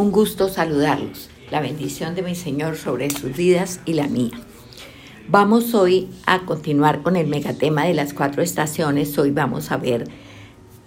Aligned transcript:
Un 0.00 0.12
gusto 0.12 0.48
saludarlos. 0.48 1.28
La 1.50 1.60
bendición 1.60 2.14
de 2.14 2.22
mi 2.22 2.34
Señor 2.34 2.78
sobre 2.78 3.10
sus 3.10 3.36
vidas 3.36 3.80
y 3.84 3.92
la 3.92 4.06
mía. 4.06 4.32
Vamos 5.28 5.74
hoy 5.74 6.08
a 6.24 6.46
continuar 6.46 7.02
con 7.02 7.16
el 7.16 7.26
megatema 7.26 7.84
de 7.84 7.92
las 7.92 8.14
cuatro 8.14 8.42
estaciones. 8.42 9.18
Hoy 9.18 9.30
vamos 9.30 9.70
a 9.70 9.76
ver 9.76 10.08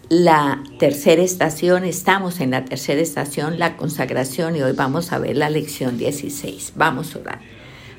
la 0.10 0.64
tercera 0.80 1.22
estación. 1.22 1.84
Estamos 1.84 2.40
en 2.40 2.50
la 2.50 2.66
tercera 2.66 3.02
estación, 3.02 3.60
la 3.60 3.78
consagración, 3.78 4.56
y 4.56 4.64
hoy 4.64 4.72
vamos 4.72 5.12
a 5.12 5.20
ver 5.20 5.38
la 5.38 5.52
lección 5.52 6.00
16. 6.00 6.74
Vamos 6.76 7.16
a 7.16 7.20
orar. 7.20 7.40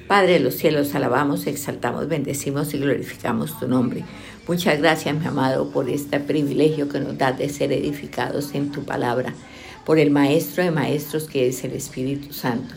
Padre 0.08 0.32
de 0.32 0.40
los 0.40 0.56
cielos, 0.56 0.96
alabamos, 0.96 1.46
exaltamos, 1.46 2.08
bendecimos 2.08 2.74
y 2.74 2.78
glorificamos 2.78 3.56
tu 3.60 3.68
nombre. 3.68 4.04
Muchas 4.48 4.80
gracias, 4.80 5.16
mi 5.16 5.26
amado, 5.26 5.70
por 5.70 5.88
este 5.88 6.18
privilegio 6.18 6.88
que 6.88 6.98
nos 6.98 7.16
das 7.16 7.38
de 7.38 7.48
ser 7.50 7.70
edificados 7.70 8.52
en 8.56 8.72
tu 8.72 8.84
palabra 8.84 9.32
por 9.84 9.98
el 9.98 10.10
Maestro 10.10 10.64
de 10.64 10.70
Maestros 10.70 11.24
que 11.24 11.48
es 11.48 11.64
el 11.64 11.72
Espíritu 11.72 12.32
Santo. 12.32 12.74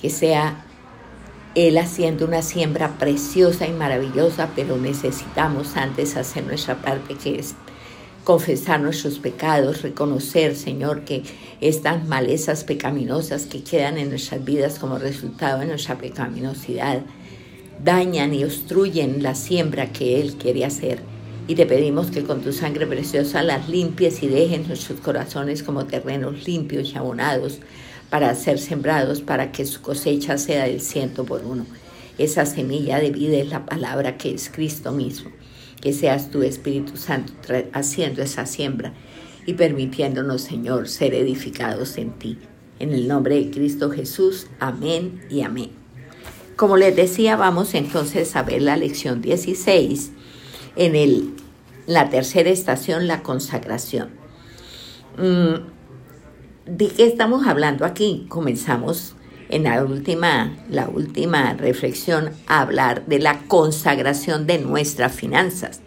Que 0.00 0.10
sea 0.10 0.64
Él 1.54 1.78
haciendo 1.78 2.26
una 2.26 2.42
siembra 2.42 2.98
preciosa 2.98 3.66
y 3.66 3.72
maravillosa, 3.72 4.50
pero 4.56 4.76
necesitamos 4.76 5.76
antes 5.76 6.16
hacer 6.16 6.44
nuestra 6.44 6.82
parte 6.82 7.14
que 7.14 7.38
es 7.38 7.54
confesar 8.24 8.80
nuestros 8.80 9.18
pecados, 9.18 9.82
reconocer, 9.82 10.54
Señor, 10.56 11.04
que 11.04 11.22
estas 11.60 12.06
malezas 12.06 12.64
pecaminosas 12.64 13.46
que 13.46 13.62
quedan 13.62 13.98
en 13.98 14.10
nuestras 14.10 14.44
vidas 14.44 14.78
como 14.78 14.98
resultado 14.98 15.60
de 15.60 15.66
nuestra 15.66 15.98
pecaminosidad 15.98 17.02
dañan 17.82 18.32
y 18.32 18.44
obstruyen 18.44 19.22
la 19.22 19.34
siembra 19.34 19.92
que 19.92 20.20
Él 20.20 20.34
quiere 20.34 20.64
hacer 20.64 21.00
y 21.48 21.54
te 21.54 21.66
pedimos 21.66 22.10
que 22.10 22.22
con 22.22 22.40
tu 22.40 22.52
sangre 22.52 22.86
preciosa 22.86 23.42
las 23.42 23.68
limpies 23.68 24.22
y 24.22 24.28
dejen 24.28 24.66
nuestros 24.68 25.00
corazones 25.00 25.62
como 25.62 25.86
terrenos 25.86 26.46
limpios 26.46 26.92
y 26.92 26.96
abonados 26.96 27.58
para 28.10 28.34
ser 28.34 28.58
sembrados, 28.58 29.22
para 29.22 29.52
que 29.52 29.64
su 29.64 29.80
cosecha 29.80 30.38
sea 30.38 30.64
del 30.64 30.80
ciento 30.80 31.24
por 31.24 31.44
uno. 31.44 31.66
Esa 32.18 32.46
semilla 32.46 32.98
de 32.98 33.10
vida 33.10 33.38
es 33.38 33.48
la 33.48 33.66
palabra 33.66 34.18
que 34.18 34.34
es 34.34 34.50
Cristo 34.50 34.92
mismo. 34.92 35.30
Que 35.80 35.92
seas 35.92 36.30
tu 36.30 36.42
Espíritu 36.42 36.96
Santo 36.96 37.32
haciendo 37.72 38.22
esa 38.22 38.46
siembra 38.46 38.92
y 39.46 39.54
permitiéndonos, 39.54 40.42
Señor, 40.42 40.88
ser 40.88 41.14
edificados 41.14 41.96
en 41.96 42.12
ti. 42.12 42.38
En 42.78 42.92
el 42.92 43.08
nombre 43.08 43.36
de 43.36 43.50
Cristo 43.50 43.90
Jesús, 43.90 44.46
amén 44.60 45.22
y 45.28 45.40
amén. 45.40 45.70
Como 46.54 46.76
les 46.76 46.94
decía, 46.94 47.34
vamos 47.34 47.74
entonces 47.74 48.36
a 48.36 48.42
ver 48.42 48.62
la 48.62 48.76
lección 48.76 49.22
16 49.22 50.12
en 50.76 50.96
el, 50.96 51.34
la 51.86 52.10
tercera 52.10 52.50
estación, 52.50 53.06
la 53.06 53.22
consagración. 53.22 54.10
Mm, 55.18 55.72
¿De 56.66 56.88
qué 56.88 57.06
estamos 57.06 57.46
hablando 57.46 57.84
aquí? 57.84 58.26
Comenzamos 58.28 59.14
en 59.48 59.64
la 59.64 59.84
última, 59.84 60.56
la 60.70 60.88
última 60.88 61.54
reflexión 61.54 62.30
a 62.46 62.60
hablar 62.60 63.04
de 63.06 63.18
la 63.18 63.40
consagración 63.48 64.46
de 64.46 64.58
nuestras 64.58 65.12
finanzas. 65.12 65.82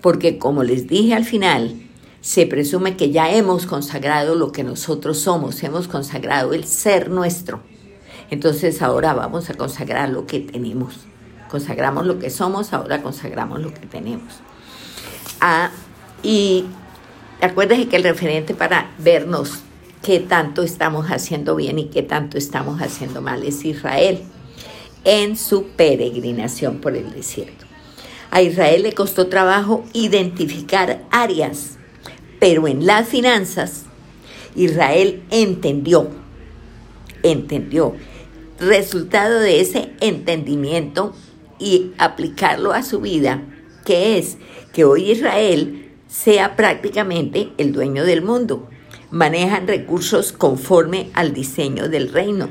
Porque 0.00 0.38
como 0.38 0.62
les 0.62 0.86
dije 0.86 1.14
al 1.14 1.24
final, 1.24 1.82
se 2.20 2.46
presume 2.46 2.96
que 2.96 3.10
ya 3.10 3.30
hemos 3.30 3.66
consagrado 3.66 4.34
lo 4.34 4.52
que 4.52 4.64
nosotros 4.64 5.18
somos, 5.18 5.62
hemos 5.62 5.88
consagrado 5.88 6.54
el 6.54 6.64
ser 6.64 7.10
nuestro. 7.10 7.62
Entonces 8.30 8.80
ahora 8.80 9.12
vamos 9.12 9.50
a 9.50 9.54
consagrar 9.54 10.08
lo 10.08 10.26
que 10.26 10.40
tenemos 10.40 11.06
consagramos 11.54 12.04
lo 12.04 12.18
que 12.18 12.30
somos, 12.30 12.72
ahora 12.72 13.00
consagramos 13.00 13.60
lo 13.60 13.72
que 13.72 13.86
tenemos. 13.86 14.40
Ah, 15.40 15.70
y 16.20 16.64
acuérdense 17.40 17.86
que 17.86 17.94
el 17.94 18.02
referente 18.02 18.54
para 18.54 18.90
vernos 18.98 19.60
qué 20.02 20.18
tanto 20.18 20.64
estamos 20.64 21.06
haciendo 21.12 21.54
bien 21.54 21.78
y 21.78 21.84
qué 21.90 22.02
tanto 22.02 22.38
estamos 22.38 22.82
haciendo 22.82 23.22
mal 23.22 23.44
es 23.44 23.64
Israel 23.64 24.22
en 25.04 25.36
su 25.36 25.68
peregrinación 25.68 26.78
por 26.78 26.96
el 26.96 27.12
desierto. 27.12 27.66
A 28.32 28.42
Israel 28.42 28.82
le 28.82 28.92
costó 28.92 29.28
trabajo 29.28 29.84
identificar 29.92 31.04
áreas, 31.12 31.78
pero 32.40 32.66
en 32.66 32.84
las 32.84 33.06
finanzas 33.06 33.84
Israel 34.56 35.22
entendió, 35.30 36.08
entendió. 37.22 37.94
Resultado 38.58 39.38
de 39.38 39.60
ese 39.60 39.92
entendimiento 40.00 41.14
y 41.58 41.92
aplicarlo 41.98 42.72
a 42.72 42.82
su 42.82 43.00
vida, 43.00 43.42
que 43.84 44.18
es 44.18 44.38
que 44.72 44.84
hoy 44.84 45.10
Israel 45.10 45.90
sea 46.08 46.56
prácticamente 46.56 47.50
el 47.58 47.72
dueño 47.72 48.04
del 48.04 48.22
mundo. 48.22 48.68
Manejan 49.10 49.66
recursos 49.66 50.32
conforme 50.32 51.10
al 51.14 51.32
diseño 51.32 51.88
del 51.88 52.12
reino, 52.12 52.48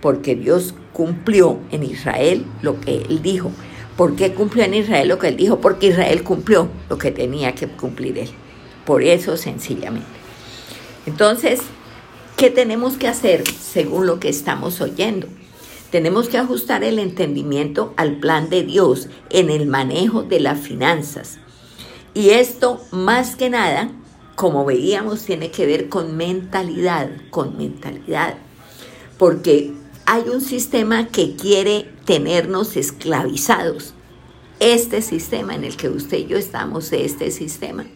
porque 0.00 0.34
Dios 0.34 0.74
cumplió 0.92 1.58
en 1.70 1.82
Israel 1.82 2.44
lo 2.62 2.80
que 2.80 3.02
él 3.08 3.22
dijo. 3.22 3.50
¿Por 3.96 4.14
qué 4.14 4.32
cumplió 4.32 4.64
en 4.64 4.74
Israel 4.74 5.08
lo 5.08 5.18
que 5.18 5.28
él 5.28 5.36
dijo? 5.36 5.60
Porque 5.60 5.88
Israel 5.88 6.22
cumplió 6.22 6.68
lo 6.88 6.98
que 6.98 7.10
tenía 7.10 7.54
que 7.54 7.66
cumplir 7.66 8.18
él. 8.18 8.28
Por 8.84 9.02
eso 9.02 9.36
sencillamente. 9.36 10.06
Entonces, 11.04 11.60
¿qué 12.36 12.50
tenemos 12.50 12.96
que 12.96 13.08
hacer 13.08 13.44
según 13.48 14.06
lo 14.06 14.20
que 14.20 14.28
estamos 14.28 14.80
oyendo? 14.80 15.26
Tenemos 15.90 16.28
que 16.28 16.36
ajustar 16.36 16.84
el 16.84 16.98
entendimiento 16.98 17.94
al 17.96 18.16
plan 18.16 18.50
de 18.50 18.62
Dios 18.62 19.08
en 19.30 19.48
el 19.48 19.66
manejo 19.66 20.22
de 20.22 20.40
las 20.40 20.60
finanzas. 20.60 21.38
Y 22.12 22.30
esto, 22.30 22.80
más 22.90 23.36
que 23.36 23.48
nada, 23.48 23.90
como 24.34 24.64
veíamos, 24.64 25.24
tiene 25.24 25.50
que 25.50 25.66
ver 25.66 25.88
con 25.88 26.16
mentalidad, 26.16 27.10
con 27.30 27.56
mentalidad. 27.56 28.34
Porque 29.16 29.72
hay 30.04 30.28
un 30.28 30.40
sistema 30.40 31.08
que 31.08 31.36
quiere 31.36 31.90
tenernos 32.04 32.76
esclavizados. 32.76 33.94
Este 34.60 35.02
sistema 35.02 35.54
en 35.54 35.64
el 35.64 35.76
que 35.76 35.88
usted 35.88 36.18
y 36.18 36.26
yo 36.26 36.36
estamos, 36.36 36.92
este 36.92 37.30
sistema, 37.30 37.86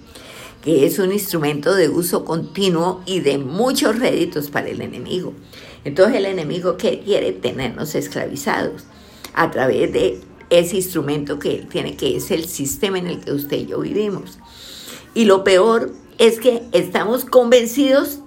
que 0.62 0.86
es 0.86 0.98
un 0.98 1.12
instrumento 1.12 1.74
de 1.74 1.88
uso 1.88 2.24
continuo 2.24 3.02
y 3.04 3.20
de 3.20 3.38
muchos 3.38 3.98
réditos 3.98 4.48
para 4.50 4.68
el 4.68 4.80
enemigo. 4.80 5.34
Entonces 5.84 6.16
el 6.16 6.26
enemigo 6.26 6.76
que 6.76 7.00
quiere 7.00 7.32
tenernos 7.32 7.94
esclavizados 7.94 8.84
a 9.34 9.50
través 9.50 9.92
de 9.92 10.20
ese 10.50 10.76
instrumento 10.76 11.38
que 11.38 11.54
él 11.54 11.68
tiene, 11.68 11.96
que 11.96 12.16
es 12.16 12.30
el 12.30 12.46
sistema 12.46 12.98
en 12.98 13.06
el 13.06 13.20
que 13.20 13.32
usted 13.32 13.56
y 13.56 13.66
yo 13.66 13.80
vivimos. 13.80 14.38
Y 15.14 15.24
lo 15.24 15.44
peor 15.44 15.92
es 16.18 16.38
que 16.38 16.62
estamos 16.72 17.24
convencidos 17.24 18.20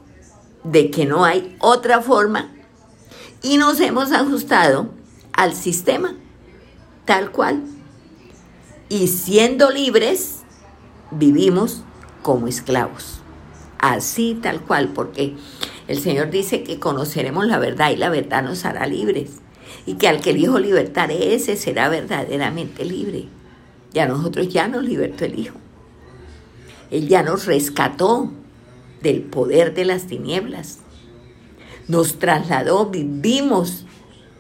de 0.64 0.90
que 0.90 1.06
no 1.06 1.24
hay 1.24 1.56
otra 1.60 2.02
forma 2.02 2.52
y 3.42 3.58
nos 3.58 3.80
hemos 3.80 4.12
ajustado 4.12 4.90
al 5.34 5.54
sistema 5.54 6.16
tal 7.06 7.32
cual. 7.32 7.64
Y 8.90 9.08
siendo 9.08 9.72
libres, 9.72 10.40
vivimos 11.12 11.84
como 12.22 12.48
esclavos. 12.48 13.20
Así 13.78 14.38
tal 14.42 14.62
cual, 14.62 14.90
porque 14.90 15.36
el 15.88 16.00
Señor 16.00 16.32
dice 16.32 16.64
que 16.64 16.80
conoceremos 16.80 17.46
la 17.46 17.60
verdad 17.60 17.92
y 17.92 17.98
la 17.98 18.10
verdad 18.10 18.44
nos 18.44 18.66
hará 18.66 18.88
libres. 18.88 19.40
Y 19.86 19.96
que 19.96 20.08
al 20.08 20.22
que 20.22 20.32
el 20.32 20.38
Hijo 20.38 20.60
libertare, 20.60 21.36
ese 21.36 21.56
será 21.56 21.90
verdaderamente 21.90 22.86
libre. 22.86 23.26
Ya 23.94 24.08
nosotros 24.08 24.50
ya 24.50 24.68
nos 24.68 24.84
libertó 24.84 25.26
el 25.26 25.40
Hijo. 25.40 25.58
Él 26.90 27.08
ya 27.08 27.24
nos 27.24 27.46
rescató 27.46 28.32
del 29.02 29.22
poder 29.22 29.74
de 29.74 29.86
las 29.86 30.08
tinieblas. 30.08 30.80
Nos 31.88 32.18
trasladó, 32.18 32.88
vivimos 32.88 33.86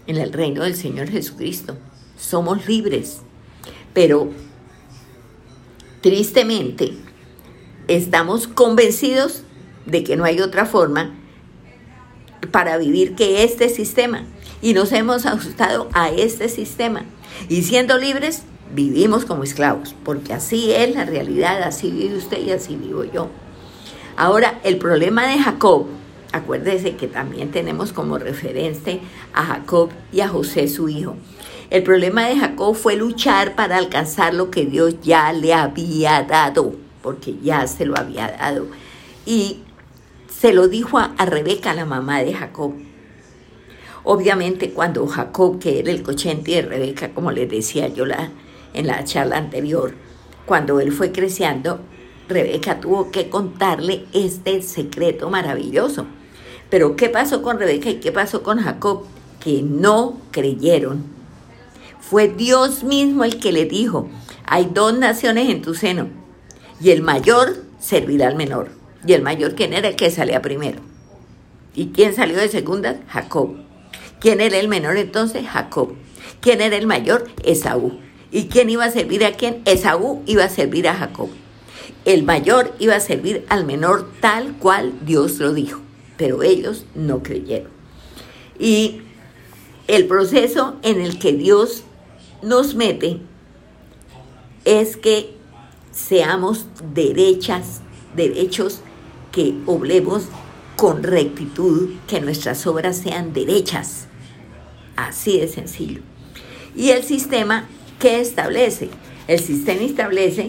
en 0.07 0.17
el 0.17 0.33
reino 0.33 0.63
del 0.63 0.75
Señor 0.75 1.09
Jesucristo. 1.09 1.77
Somos 2.17 2.67
libres. 2.67 3.21
Pero 3.93 4.29
tristemente 6.01 6.93
estamos 7.87 8.47
convencidos 8.47 9.43
de 9.85 10.03
que 10.03 10.15
no 10.15 10.23
hay 10.23 10.41
otra 10.41 10.65
forma 10.65 11.13
para 12.51 12.77
vivir 12.77 13.15
que 13.15 13.43
este 13.43 13.69
sistema. 13.69 14.23
Y 14.61 14.73
nos 14.73 14.91
hemos 14.91 15.25
ajustado 15.25 15.89
a 15.93 16.09
este 16.09 16.49
sistema. 16.49 17.03
Y 17.49 17.63
siendo 17.63 17.97
libres, 17.97 18.43
vivimos 18.73 19.25
como 19.25 19.43
esclavos, 19.43 19.95
porque 20.03 20.33
así 20.33 20.71
es 20.71 20.95
la 20.95 21.05
realidad, 21.05 21.61
así 21.63 21.91
vive 21.91 22.17
usted 22.17 22.39
y 22.39 22.51
así 22.51 22.75
vivo 22.75 23.03
yo. 23.03 23.29
Ahora, 24.17 24.59
el 24.63 24.77
problema 24.77 25.27
de 25.27 25.39
Jacob, 25.39 25.87
acuérdese 26.31 26.95
que 26.95 27.07
también 27.07 27.51
tenemos 27.51 27.91
como 27.91 28.17
referente 28.17 29.01
a 29.33 29.43
Jacob 29.43 29.89
y 30.11 30.21
a 30.21 30.27
José 30.27 30.67
su 30.67 30.89
hijo. 30.89 31.15
El 31.69 31.83
problema 31.83 32.27
de 32.27 32.37
Jacob 32.37 32.75
fue 32.75 32.95
luchar 32.95 33.55
para 33.55 33.77
alcanzar 33.77 34.33
lo 34.33 34.51
que 34.51 34.65
Dios 34.65 34.95
ya 35.01 35.33
le 35.33 35.53
había 35.53 36.23
dado, 36.23 36.75
porque 37.01 37.35
ya 37.41 37.67
se 37.67 37.85
lo 37.85 37.97
había 37.97 38.29
dado. 38.29 38.67
Y 39.25 39.59
se 40.45 40.53
lo 40.53 40.67
dijo 40.67 40.99
a, 40.99 41.25
Rebeca, 41.25 41.73
la 41.73 41.85
mamá 41.85 42.19
de 42.19 42.31
Jacob. 42.31 42.75
Obviamente 44.03 44.73
cuando 44.73 45.07
Jacob, 45.07 45.57
que 45.57 45.79
era 45.79 45.89
el 45.89 46.03
cochente 46.03 46.51
de 46.51 46.61
Rebeca, 46.61 47.15
como 47.15 47.31
les 47.31 47.49
decía 47.49 47.87
yo 47.87 48.05
la, 48.05 48.29
en 48.75 48.85
la 48.85 49.03
charla 49.05 49.37
anterior, 49.37 49.95
cuando 50.45 50.79
él 50.79 50.91
fue 50.91 51.11
creciendo, 51.11 51.79
Rebeca 52.29 52.79
tuvo 52.79 53.09
que 53.09 53.27
contarle 53.27 54.05
este 54.13 54.61
secreto 54.61 55.31
maravilloso. 55.31 56.05
Pero 56.69 56.95
¿qué 56.95 57.09
pasó 57.09 57.41
con 57.41 57.57
Rebeca 57.57 57.89
y 57.89 57.95
qué 57.95 58.11
pasó 58.11 58.43
con 58.43 58.59
Jacob? 58.59 59.05
Que 59.39 59.63
no 59.63 60.19
creyeron. 60.29 61.05
Fue 61.99 62.27
Dios 62.27 62.83
mismo 62.83 63.23
el 63.23 63.39
que 63.39 63.51
le 63.51 63.65
dijo, 63.65 64.09
hay 64.45 64.69
dos 64.71 64.95
naciones 64.95 65.49
en 65.49 65.63
tu 65.63 65.73
seno, 65.73 66.07
y 66.79 66.91
el 66.91 67.01
mayor 67.01 67.63
servirá 67.79 68.27
al 68.27 68.35
menor. 68.35 68.84
Y 69.05 69.13
el 69.13 69.21
mayor, 69.21 69.55
¿quién 69.55 69.73
era 69.73 69.89
el 69.89 69.95
que 69.95 70.09
salía 70.09 70.41
primero? 70.41 70.79
¿Y 71.75 71.87
quién 71.87 72.15
salió 72.15 72.37
de 72.37 72.47
segunda? 72.47 73.01
Jacob. 73.07 73.55
¿Quién 74.19 74.41
era 74.41 74.57
el 74.57 74.67
menor 74.67 74.97
entonces? 74.97 75.45
Jacob. 75.47 75.93
¿Quién 76.41 76.61
era 76.61 76.77
el 76.77 76.87
mayor? 76.87 77.29
Esaú. 77.43 77.99
¿Y 78.31 78.45
quién 78.45 78.69
iba 78.69 78.85
a 78.85 78.91
servir 78.91 79.23
a 79.25 79.33
quién? 79.33 79.61
Esaú 79.65 80.23
iba 80.25 80.43
a 80.43 80.49
servir 80.49 80.87
a 80.87 80.95
Jacob. 80.95 81.29
El 82.05 82.23
mayor 82.23 82.73
iba 82.79 82.95
a 82.95 82.99
servir 82.99 83.45
al 83.49 83.65
menor 83.65 84.11
tal 84.19 84.55
cual 84.57 84.93
Dios 85.05 85.39
lo 85.39 85.53
dijo, 85.53 85.81
pero 86.17 86.43
ellos 86.43 86.85
no 86.95 87.23
creyeron. 87.23 87.71
Y 88.59 89.01
el 89.87 90.07
proceso 90.07 90.75
en 90.81 91.01
el 91.01 91.19
que 91.19 91.33
Dios 91.33 91.83
nos 92.41 92.75
mete 92.75 93.19
es 94.65 94.97
que 94.97 95.35
seamos 95.91 96.65
derechas, 96.93 97.81
derechos, 98.15 98.81
que 99.35 99.53
oblemos 99.65 100.23
con 100.77 101.03
rectitud, 101.03 101.89
que 102.07 102.21
nuestras 102.21 102.65
obras 102.65 102.97
sean 102.97 103.33
derechas. 103.33 104.07
Así 104.95 105.39
de 105.41 105.49
sencillo. 105.49 105.99
Y 106.73 106.91
el 106.91 107.03
sistema, 107.03 107.67
¿qué 107.99 108.21
establece? 108.21 108.89
El 109.27 109.39
sistema 109.39 109.81
establece 109.81 110.47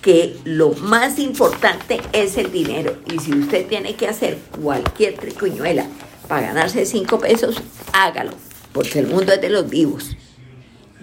que 0.00 0.36
lo 0.44 0.72
más 0.74 1.18
importante 1.18 2.00
es 2.12 2.38
el 2.38 2.52
dinero. 2.52 2.96
Y 3.12 3.18
si 3.18 3.32
usted 3.32 3.66
tiene 3.66 3.96
que 3.96 4.06
hacer 4.06 4.38
cualquier 4.62 5.14
tricuñuela 5.14 5.88
para 6.28 6.48
ganarse 6.48 6.86
cinco 6.86 7.18
pesos, 7.18 7.56
hágalo, 7.92 8.32
porque 8.72 9.00
el 9.00 9.08
mundo 9.08 9.32
es 9.32 9.40
de 9.40 9.50
los 9.50 9.68
vivos. 9.68 10.16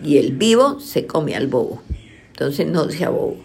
Y 0.01 0.17
el 0.17 0.31
vivo 0.31 0.79
se 0.79 1.05
come 1.05 1.35
al 1.35 1.47
bobo. 1.47 1.81
Entonces 2.29 2.67
no 2.67 2.89
sea 2.89 3.09
bobo. 3.09 3.37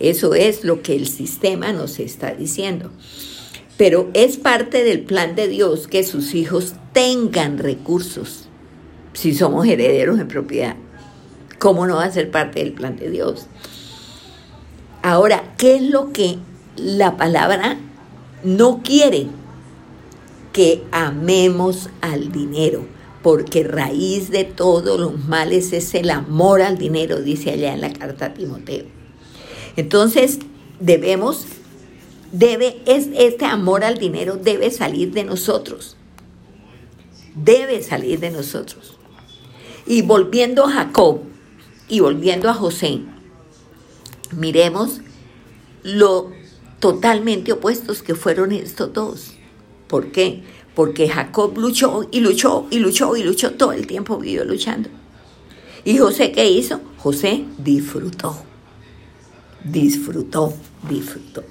Eso 0.00 0.34
es 0.34 0.64
lo 0.64 0.82
que 0.82 0.94
el 0.94 1.08
sistema 1.08 1.72
nos 1.72 1.98
está 1.98 2.34
diciendo. 2.34 2.90
Pero 3.78 4.10
es 4.12 4.36
parte 4.36 4.84
del 4.84 5.00
plan 5.00 5.34
de 5.34 5.48
Dios 5.48 5.86
que 5.86 6.02
sus 6.02 6.34
hijos 6.34 6.74
tengan 6.92 7.56
recursos 7.56 8.48
si 9.14 9.34
somos 9.34 9.66
herederos 9.66 10.20
en 10.20 10.28
propiedad. 10.28 10.76
¿Cómo 11.58 11.86
no 11.86 11.96
va 11.96 12.04
a 12.04 12.12
ser 12.12 12.30
parte 12.30 12.60
del 12.60 12.72
plan 12.72 12.96
de 12.96 13.10
Dios? 13.10 13.46
Ahora, 15.02 15.54
¿qué 15.58 15.76
es 15.76 15.82
lo 15.82 16.12
que 16.12 16.38
la 16.76 17.16
palabra 17.16 17.78
no 18.44 18.82
quiere? 18.82 19.26
Que 20.52 20.84
amemos 20.92 21.88
al 22.00 22.30
dinero, 22.30 22.84
porque 23.22 23.64
raíz 23.64 24.30
de 24.30 24.44
todos 24.44 25.00
los 25.00 25.24
males 25.26 25.72
es 25.72 25.94
el 25.94 26.10
amor 26.10 26.62
al 26.62 26.78
dinero, 26.78 27.20
dice 27.20 27.50
allá 27.50 27.74
en 27.74 27.80
la 27.80 27.92
carta 27.92 28.26
a 28.26 28.34
Timoteo. 28.34 28.84
Entonces, 29.76 30.38
debemos, 30.80 31.46
debe, 32.32 32.82
es, 32.86 33.08
este 33.14 33.44
amor 33.44 33.84
al 33.84 33.98
dinero 33.98 34.36
debe 34.36 34.70
salir 34.70 35.12
de 35.12 35.24
nosotros. 35.24 35.96
Debe 37.34 37.82
salir 37.82 38.20
de 38.20 38.30
nosotros. 38.30 38.96
Y 39.86 40.02
volviendo 40.02 40.64
a 40.64 40.72
Jacob 40.72 41.20
y 41.88 42.00
volviendo 42.00 42.48
a 42.50 42.54
José, 42.54 43.00
miremos 44.36 45.00
lo 45.82 46.30
totalmente 46.80 47.52
opuestos 47.52 48.02
que 48.02 48.14
fueron 48.14 48.52
estos 48.52 48.92
dos. 48.92 49.32
¿Por 49.86 50.12
qué? 50.12 50.42
Porque 50.74 51.08
Jacob 51.08 51.56
luchó 51.56 52.06
y 52.10 52.20
luchó 52.20 52.66
y 52.70 52.78
luchó 52.78 53.16
y 53.16 53.22
luchó 53.22 53.52
todo 53.52 53.72
el 53.72 53.86
tiempo 53.86 54.18
vivió 54.18 54.44
luchando. 54.44 54.90
¿Y 55.84 55.96
José 55.96 56.32
qué 56.32 56.50
hizo? 56.50 56.80
José 56.98 57.44
disfrutó. 57.56 58.36
Disfrutó, 59.64 60.52
disfrutó. 60.88 61.44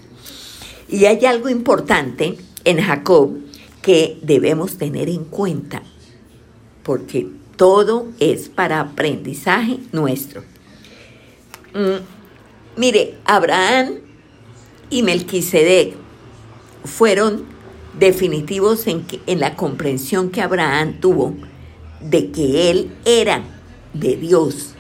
Y 0.90 1.06
hay 1.06 1.26
algo 1.26 1.50
importante 1.50 2.38
en 2.64 2.82
Jacob 2.82 3.38
que 3.82 4.20
debemos 4.22 4.78
tener 4.78 5.10
en 5.10 5.26
cuenta, 5.26 5.84
porque 6.84 7.28
todo 7.56 8.08
es 8.20 8.50
para 8.50 8.80
aprendizaje 8.80 9.80
nuestro. 9.92 10.44
Mm, 11.74 12.18
Mire, 12.78 13.16
Abraham 13.26 13.96
y 14.92 15.02
Melquisedec 15.02 15.96
fueron 16.86 17.46
definitivos 17.98 18.86
en, 18.86 19.04
en 19.26 19.40
la 19.40 19.56
comprensión 19.56 20.30
que 20.30 20.44
Abraham 20.44 21.00
tuvo 21.02 21.34
de 22.00 22.30
que 22.30 22.70
él 22.70 22.92
era 23.04 23.42
de 23.96 24.16
Dios. 24.16 24.76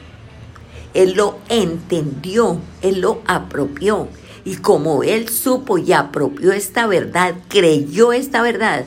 Él 0.93 1.13
lo 1.15 1.39
entendió, 1.49 2.59
él 2.83 3.01
lo 3.01 3.23
apropió. 3.25 4.09
Y 4.47 4.55
como 4.55 5.03
él 5.03 5.27
supo 5.27 5.77
y 5.77 5.91
apropió 5.91 6.53
esta 6.53 6.87
verdad, 6.87 7.35
creyó 7.49 8.13
esta 8.13 8.41
verdad, 8.41 8.85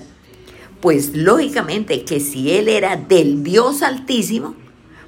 pues 0.81 1.15
lógicamente 1.15 2.03
que 2.07 2.19
si 2.19 2.53
él 2.53 2.67
era 2.67 2.97
del 2.97 3.43
Dios 3.43 3.83
altísimo, 3.83 4.57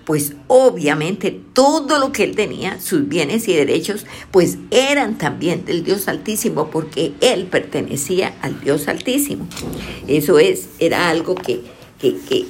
pues 0.04 0.34
obviamente 0.48 1.40
todo 1.54 1.98
lo 1.98 2.12
que 2.12 2.24
él 2.24 2.36
tenía, 2.36 2.78
sus 2.82 3.08
bienes 3.08 3.48
y 3.48 3.54
derechos, 3.54 4.04
pues 4.30 4.58
eran 4.70 5.16
también 5.16 5.64
del 5.64 5.84
Dios 5.84 6.06
Altísimo, 6.06 6.68
porque 6.70 7.14
él 7.22 7.46
pertenecía 7.46 8.34
al 8.42 8.60
Dios 8.60 8.88
Altísimo. 8.88 9.48
Eso 10.06 10.38
es, 10.38 10.68
era 10.78 11.08
algo 11.08 11.34
que, 11.34 11.62
que, 11.98 12.18
que 12.28 12.44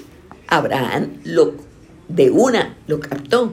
Abraham 0.48 1.18
lo, 1.22 1.54
de 2.08 2.32
una 2.32 2.76
lo 2.88 2.98
captó. 2.98 3.52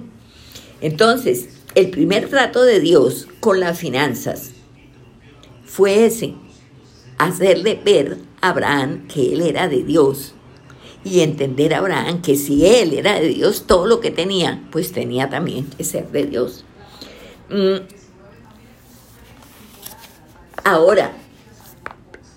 Entonces, 0.81 1.58
el 1.75 1.89
primer 1.91 2.29
trato 2.29 2.63
de 2.63 2.79
Dios 2.79 3.27
con 3.39 3.59
las 3.59 3.79
finanzas 3.79 4.51
fue 5.65 6.05
ese, 6.05 6.33
hacerle 7.17 7.79
ver 7.83 8.17
a 8.41 8.49
Abraham 8.49 9.07
que 9.07 9.33
él 9.33 9.41
era 9.41 9.67
de 9.67 9.83
Dios 9.83 10.33
y 11.03 11.21
entender 11.21 11.73
a 11.73 11.77
Abraham 11.77 12.21
que 12.21 12.35
si 12.35 12.65
él 12.65 12.93
era 12.93 13.19
de 13.19 13.29
Dios, 13.29 13.65
todo 13.67 13.85
lo 13.85 13.99
que 13.99 14.11
tenía, 14.11 14.61
pues 14.71 14.91
tenía 14.91 15.29
también 15.29 15.65
que 15.65 15.83
ser 15.83 16.09
de 16.11 16.25
Dios. 16.25 16.65
Mm. 17.49 17.85
Ahora, 20.63 21.13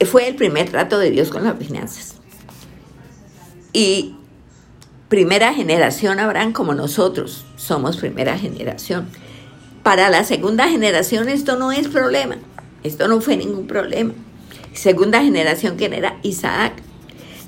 fue 0.07 0.29
el 0.29 0.37
primer 0.37 0.71
trato 0.71 0.99
de 0.99 1.11
Dios 1.11 1.31
con 1.31 1.45
las 1.45 1.59
finanzas. 1.59 2.17
Y 3.73 4.15
primera 5.09 5.53
generación 5.55 6.21
Abraham 6.21 6.53
como 6.53 6.75
nosotros, 6.75 7.45
somos 7.57 7.97
primera 7.97 8.39
generación. 8.39 9.09
Para 9.83 10.11
la 10.11 10.25
segunda 10.25 10.69
generación 10.69 11.29
esto 11.29 11.57
no 11.57 11.73
es 11.73 11.89
problema, 11.89 12.37
esto 12.85 13.09
no 13.09 13.21
fue 13.21 13.37
ningún 13.37 13.67
problema. 13.67 14.15
Segunda 14.73 15.23
generación, 15.23 15.77
¿quién 15.77 15.93
era? 15.93 16.19
Isaac. 16.23 16.75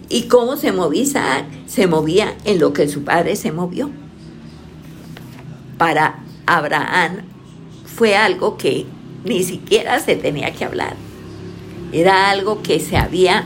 ¿Y 0.08 0.24
cómo 0.24 0.56
se 0.56 0.72
movía 0.72 1.02
Isaac? 1.02 1.44
Se 1.66 1.86
movía 1.86 2.36
en 2.44 2.60
lo 2.60 2.72
que 2.72 2.88
su 2.88 3.04
padre 3.04 3.36
se 3.36 3.52
movió. 3.52 3.90
Para 5.78 6.24
Abraham 6.46 7.22
fue 7.86 8.16
algo 8.16 8.56
que 8.56 8.86
ni 9.24 9.42
siquiera 9.42 10.00
se 10.00 10.16
tenía 10.16 10.52
que 10.52 10.64
hablar. 10.64 10.94
Era 11.92 12.30
algo 12.30 12.62
que 12.62 12.80
se 12.80 12.96
había, 12.96 13.44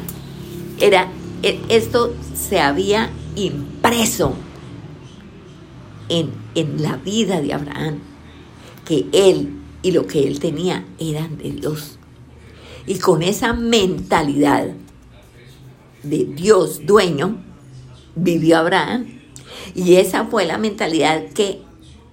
era, 0.81 1.09
e, 1.43 1.61
esto 1.69 2.15
se 2.35 2.61
había 2.61 3.11
impreso 3.37 4.35
en, 6.09 6.31
en 6.55 6.83
la 6.83 6.97
vida 6.97 7.41
de 7.41 7.53
Abraham, 7.53 8.01
que 8.89 9.05
él 9.13 9.51
y 9.83 9.93
lo 9.93 10.07
que 10.07 10.27
él 10.27 10.41
tenía 10.41 10.87
eran 10.99 11.37
de 11.37 11.51
Dios. 11.51 11.99
Y 12.87 12.99
con 12.99 13.23
esa 13.23 13.53
mentalidad 13.53 14.69
de 16.03 16.25
Dios 16.25 16.87
dueño, 16.87 17.37
vivió 18.17 18.57
Abraham. 18.57 19.21
Y 19.75 19.97
esa 19.97 20.25
fue 20.25 20.47
la 20.47 20.57
mentalidad 20.57 21.29
que 21.35 21.61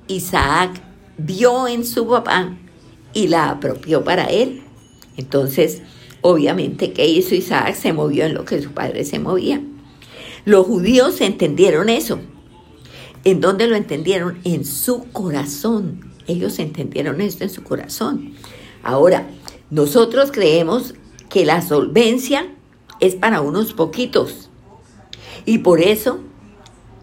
Isaac 0.07 0.81
vio 1.17 1.69
en 1.69 1.85
su 1.85 2.05
papá 2.07 2.57
y 3.13 3.27
la 3.27 3.51
apropió 3.51 4.03
para 4.03 4.25
él. 4.25 4.61
Entonces, 5.15 5.81
obviamente, 6.19 6.91
¿qué 6.91 7.07
hizo 7.07 7.35
Isaac? 7.35 7.73
Se 7.73 7.93
movió 7.93 8.25
en 8.25 8.33
lo 8.33 8.43
que 8.43 8.61
su 8.61 8.71
padre 8.71 9.05
se 9.05 9.17
movía. 9.17 9.61
Los 10.43 10.65
judíos 10.65 11.21
entendieron 11.21 11.87
eso. 11.87 12.19
¿En 13.23 13.39
dónde 13.39 13.67
lo 13.67 13.77
entendieron? 13.77 14.39
En 14.43 14.65
su 14.65 15.05
corazón. 15.13 16.04
Ellos 16.27 16.59
entendieron 16.59 17.21
esto 17.21 17.43
en 17.43 17.49
su 17.49 17.63
corazón. 17.63 18.33
Ahora, 18.83 19.27
nosotros 19.69 20.31
creemos 20.31 20.95
que 21.29 21.45
la 21.45 21.61
solvencia 21.61 22.47
es 22.99 23.15
para 23.15 23.41
unos 23.41 23.73
poquitos. 23.73 24.49
Y 25.45 25.59
por 25.59 25.81
eso 25.81 26.19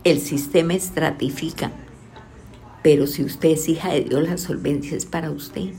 el 0.05 0.21
sistema 0.21 0.75
estratifica. 0.75 1.73
Pero 2.83 3.07
si 3.07 3.23
usted 3.25 3.51
es 3.51 3.69
hija 3.69 3.93
de 3.93 4.03
Dios, 4.03 4.23
la 4.23 4.39
solvencia 4.39 4.97
es 4.97 5.07
para 5.07 5.31
usted. 5.31 5.71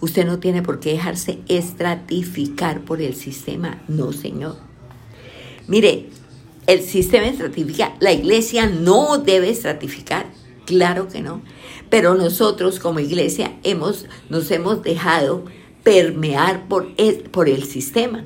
Usted 0.00 0.26
no 0.26 0.38
tiene 0.38 0.62
por 0.62 0.80
qué 0.80 0.92
dejarse 0.92 1.40
estratificar 1.48 2.82
por 2.82 3.02
el 3.02 3.14
sistema. 3.14 3.82
No, 3.88 4.12
Señor. 4.12 4.56
Mire, 5.68 6.08
el 6.66 6.82
sistema 6.82 7.26
estratifica, 7.26 7.94
la 8.00 8.12
iglesia 8.12 8.66
no 8.66 9.18
debe 9.18 9.50
estratificar, 9.50 10.26
claro 10.64 11.08
que 11.08 11.20
no, 11.20 11.42
pero 11.90 12.14
nosotros 12.14 12.78
como 12.78 13.00
iglesia 13.00 13.58
hemos, 13.62 14.06
nos 14.28 14.50
hemos 14.50 14.82
dejado 14.82 15.44
permear 15.82 16.68
por 16.68 16.88
el, 16.96 17.22
por 17.30 17.48
el 17.48 17.64
sistema 17.64 18.24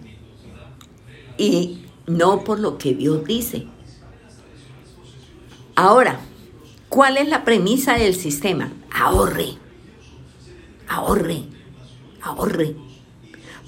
y 1.37 1.85
no 2.07 2.45
por 2.45 2.59
lo 2.61 2.79
que 2.79 2.95
Dios 2.95 3.25
dice. 3.25 3.67
Ahora, 5.75 6.21
¿cuál 6.89 7.17
es 7.17 7.29
la 7.29 7.45
premisa 7.45 7.95
del 7.95 8.15
sistema? 8.15 8.73
Ahorre, 8.91 9.57
ahorre, 10.89 11.45
ahorre 12.23 12.77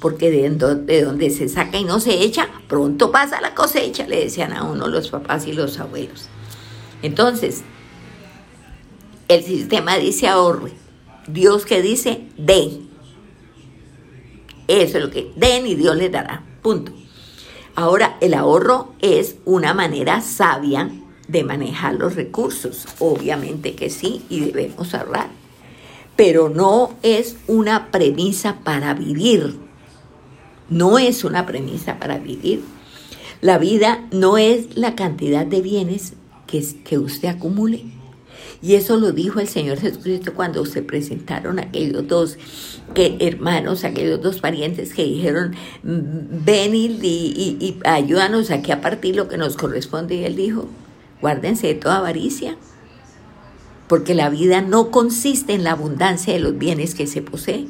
porque 0.02 0.32
de, 0.32 1.04
donde 1.04 1.30
se 1.30 1.48
saca 1.48 1.78
y 1.78 1.84
no 1.84 2.00
se 2.00 2.24
echa, 2.24 2.48
pronto 2.66 3.12
pasa 3.12 3.40
la 3.40 3.54
cosecha, 3.54 4.04
le 4.08 4.24
decían 4.24 4.52
a 4.52 4.64
uno 4.64 4.88
los 4.88 5.08
papás 5.08 5.46
y 5.46 5.52
los 5.52 5.78
abuelos. 5.78 6.28
Entonces, 7.02 7.62
el 9.34 9.44
sistema 9.44 9.96
dice 9.96 10.28
ahorre, 10.28 10.72
Dios 11.26 11.66
que 11.66 11.82
dice 11.82 12.22
den. 12.36 12.90
Eso 14.68 14.98
es 14.98 15.04
lo 15.04 15.10
que 15.10 15.32
den 15.36 15.66
y 15.66 15.74
Dios 15.74 15.96
le 15.96 16.08
dará, 16.08 16.44
punto. 16.62 16.92
Ahora, 17.74 18.16
el 18.20 18.34
ahorro 18.34 18.92
es 19.00 19.36
una 19.44 19.74
manera 19.74 20.20
sabia 20.20 20.90
de 21.28 21.44
manejar 21.44 21.94
los 21.94 22.14
recursos, 22.14 22.86
obviamente 22.98 23.74
que 23.74 23.90
sí, 23.90 24.22
y 24.28 24.40
debemos 24.40 24.94
ahorrar, 24.94 25.28
pero 26.16 26.48
no 26.48 26.94
es 27.02 27.36
una 27.46 27.90
premisa 27.90 28.58
para 28.62 28.92
vivir 28.94 29.58
no 30.72 30.98
es 30.98 31.24
una 31.24 31.46
premisa 31.46 31.98
para 31.98 32.18
vivir. 32.18 32.62
La 33.40 33.58
vida 33.58 34.06
no 34.10 34.38
es 34.38 34.76
la 34.76 34.94
cantidad 34.94 35.44
de 35.44 35.60
bienes 35.60 36.14
que, 36.46 36.64
que 36.84 36.98
usted 36.98 37.28
acumule. 37.28 37.84
Y 38.62 38.76
eso 38.76 38.96
lo 38.96 39.10
dijo 39.10 39.40
el 39.40 39.48
Señor 39.48 39.80
Jesucristo 39.80 40.34
cuando 40.34 40.64
se 40.64 40.82
presentaron 40.82 41.58
aquellos 41.58 42.06
dos 42.06 42.38
hermanos, 42.94 43.82
aquellos 43.82 44.22
dos 44.22 44.38
parientes 44.38 44.94
que 44.94 45.02
dijeron, 45.02 45.56
mm, 45.82 46.44
ven 46.44 46.74
y, 46.76 46.86
y, 46.86 47.80
ayúdanos 47.84 48.52
aquí 48.52 48.70
a 48.70 48.80
partir 48.80 49.16
lo 49.16 49.26
que 49.26 49.36
nos 49.36 49.56
corresponde. 49.56 50.14
Y 50.14 50.24
él 50.24 50.36
dijo, 50.36 50.68
guárdense 51.20 51.66
de 51.66 51.74
toda 51.74 51.98
avaricia, 51.98 52.56
porque 53.88 54.14
la 54.14 54.30
vida 54.30 54.62
no 54.62 54.92
consiste 54.92 55.54
en 55.54 55.64
la 55.64 55.72
abundancia 55.72 56.32
de 56.32 56.38
los 56.38 56.56
bienes 56.56 56.94
que 56.94 57.08
se 57.08 57.20
poseen. 57.20 57.68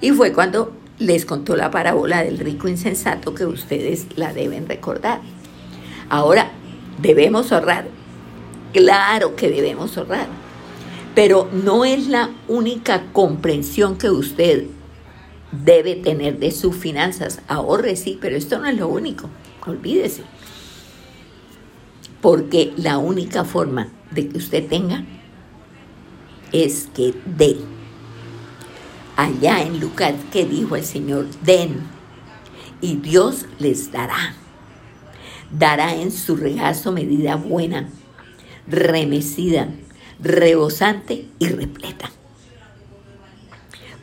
Y 0.00 0.12
fue 0.12 0.32
cuando 0.32 0.72
les 0.98 1.26
contó 1.26 1.56
la 1.56 1.70
parábola 1.70 2.22
del 2.22 2.38
rico 2.38 2.68
insensato 2.68 3.34
que 3.34 3.44
ustedes 3.44 4.06
la 4.16 4.32
deben 4.32 4.66
recordar. 4.66 5.20
Ahora, 6.08 6.52
¿debemos 7.02 7.52
ahorrar? 7.52 7.86
Claro 8.76 9.36
que 9.36 9.48
debemos 9.48 9.96
ahorrar, 9.96 10.28
pero 11.14 11.48
no 11.50 11.86
es 11.86 12.08
la 12.08 12.28
única 12.46 13.04
comprensión 13.14 13.96
que 13.96 14.10
usted 14.10 14.66
debe 15.50 15.94
tener 15.94 16.38
de 16.38 16.50
sus 16.50 16.76
finanzas. 16.76 17.40
Ahorre, 17.48 17.96
sí, 17.96 18.18
pero 18.20 18.36
esto 18.36 18.58
no 18.58 18.66
es 18.66 18.76
lo 18.76 18.88
único, 18.88 19.30
olvídese. 19.64 20.24
Porque 22.20 22.74
la 22.76 22.98
única 22.98 23.46
forma 23.46 23.88
de 24.10 24.28
que 24.28 24.36
usted 24.36 24.68
tenga 24.68 25.06
es 26.52 26.90
que 26.94 27.14
dé 27.24 27.56
allá 29.16 29.62
en 29.62 29.80
Lucas 29.80 30.12
que 30.30 30.44
dijo 30.44 30.76
el 30.76 30.84
Señor, 30.84 31.28
den 31.42 31.80
y 32.82 32.96
Dios 32.96 33.46
les 33.58 33.90
dará. 33.90 34.34
Dará 35.50 35.94
en 35.94 36.12
su 36.12 36.36
regazo 36.36 36.92
medida 36.92 37.36
buena, 37.36 37.88
remecida, 38.66 39.68
rebosante 40.20 41.28
y 41.38 41.48
repleta. 41.48 42.10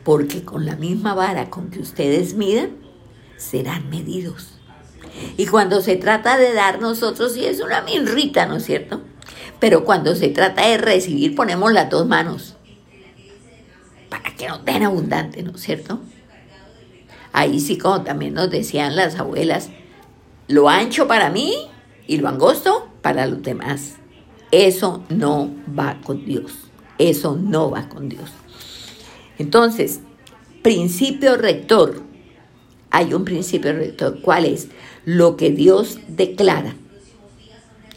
Porque 0.02 0.44
con 0.44 0.66
la 0.66 0.76
misma 0.76 1.14
vara 1.14 1.50
con 1.50 1.70
que 1.70 1.80
ustedes 1.80 2.34
midan, 2.34 2.70
serán 3.36 3.88
medidos. 3.90 4.58
Y 5.36 5.46
cuando 5.46 5.80
se 5.80 5.96
trata 5.96 6.36
de 6.36 6.52
dar 6.52 6.80
nosotros, 6.80 7.32
sí 7.32 7.44
es 7.44 7.60
una 7.60 7.82
minrita, 7.82 8.46
¿no 8.46 8.56
es 8.56 8.64
cierto? 8.64 9.00
Pero 9.60 9.84
cuando 9.84 10.14
se 10.14 10.28
trata 10.28 10.66
de 10.66 10.78
recibir, 10.78 11.34
ponemos 11.34 11.72
las 11.72 11.88
dos 11.88 12.06
manos 12.06 12.56
para 14.08 14.34
que 14.36 14.48
no 14.48 14.58
den 14.58 14.82
abundante, 14.82 15.42
¿no 15.42 15.52
es 15.52 15.60
cierto? 15.60 16.00
Ahí 17.32 17.58
sí, 17.60 17.78
como 17.78 18.02
también 18.02 18.34
nos 18.34 18.50
decían 18.50 18.94
las 18.94 19.18
abuelas, 19.18 19.70
lo 20.46 20.68
ancho 20.68 21.08
para 21.08 21.30
mí 21.30 21.52
y 22.06 22.18
lo 22.18 22.28
angosto 22.28 22.88
para 23.02 23.26
los 23.26 23.42
demás. 23.42 23.96
Eso 24.50 25.02
no 25.08 25.50
va 25.78 26.00
con 26.04 26.24
Dios. 26.24 26.52
Eso 26.98 27.36
no 27.36 27.70
va 27.70 27.88
con 27.88 28.08
Dios. 28.08 28.30
Entonces, 29.38 30.00
principio 30.62 31.36
rector. 31.36 32.02
Hay 32.90 33.12
un 33.12 33.24
principio 33.24 33.72
rector. 33.72 34.20
¿Cuál 34.22 34.44
es? 34.44 34.68
Lo 35.04 35.36
que 35.36 35.50
Dios 35.50 35.98
declara. 36.08 36.76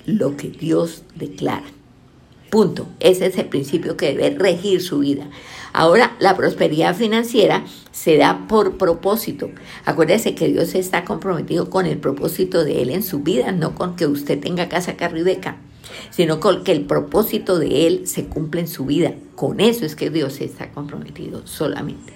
Lo 0.05 0.35
que 0.35 0.49
Dios 0.49 1.03
declara. 1.15 1.65
Punto. 2.49 2.87
Ese 2.99 3.27
es 3.27 3.37
el 3.37 3.47
principio 3.47 3.97
que 3.97 4.15
debe 4.15 4.37
regir 4.37 4.81
su 4.81 4.99
vida. 4.99 5.29
Ahora, 5.73 6.15
la 6.19 6.35
prosperidad 6.35 6.95
financiera 6.95 7.63
se 7.91 8.17
da 8.17 8.47
por 8.47 8.77
propósito. 8.77 9.51
Acuérdese 9.85 10.33
que 10.33 10.47
Dios 10.47 10.73
está 10.73 11.05
comprometido 11.05 11.69
con 11.69 11.85
el 11.85 11.99
propósito 11.99 12.63
de 12.63 12.81
Él 12.81 12.89
en 12.89 13.03
su 13.03 13.19
vida, 13.19 13.51
no 13.51 13.75
con 13.75 13.95
que 13.95 14.07
usted 14.07 14.39
tenga 14.39 14.69
casa 14.69 14.95
carribeca, 14.95 15.57
sino 16.09 16.39
que 16.39 16.71
el 16.71 16.85
propósito 16.85 17.59
de 17.59 17.87
Él 17.87 18.07
se 18.07 18.25
cumpla 18.25 18.61
en 18.61 18.67
su 18.67 18.85
vida. 18.85 19.13
Con 19.35 19.59
eso 19.59 19.85
es 19.85 19.95
que 19.95 20.09
Dios 20.09 20.41
está 20.41 20.71
comprometido 20.71 21.45
solamente. 21.45 22.13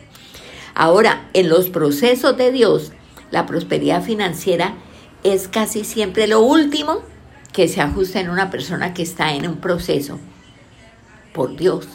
Ahora, 0.74 1.30
en 1.34 1.50
los 1.50 1.70
procesos 1.70 2.38
de 2.38 2.52
Dios, 2.52 2.92
la 3.30 3.46
prosperidad 3.46 4.04
financiera 4.04 4.76
es 5.24 5.48
casi 5.48 5.84
siempre 5.84 6.28
lo 6.28 6.42
último 6.42 7.02
que 7.54 7.68
se 7.68 7.82
ajusta 7.82 8.20
en 8.20 8.30
una 8.30 8.50
persona 8.50 8.94
que 8.94 9.04
está 9.04 9.34
en 9.34 9.48
un 9.48 9.58
proceso 9.58 10.20
por 11.34 11.56
Dios 11.56 11.88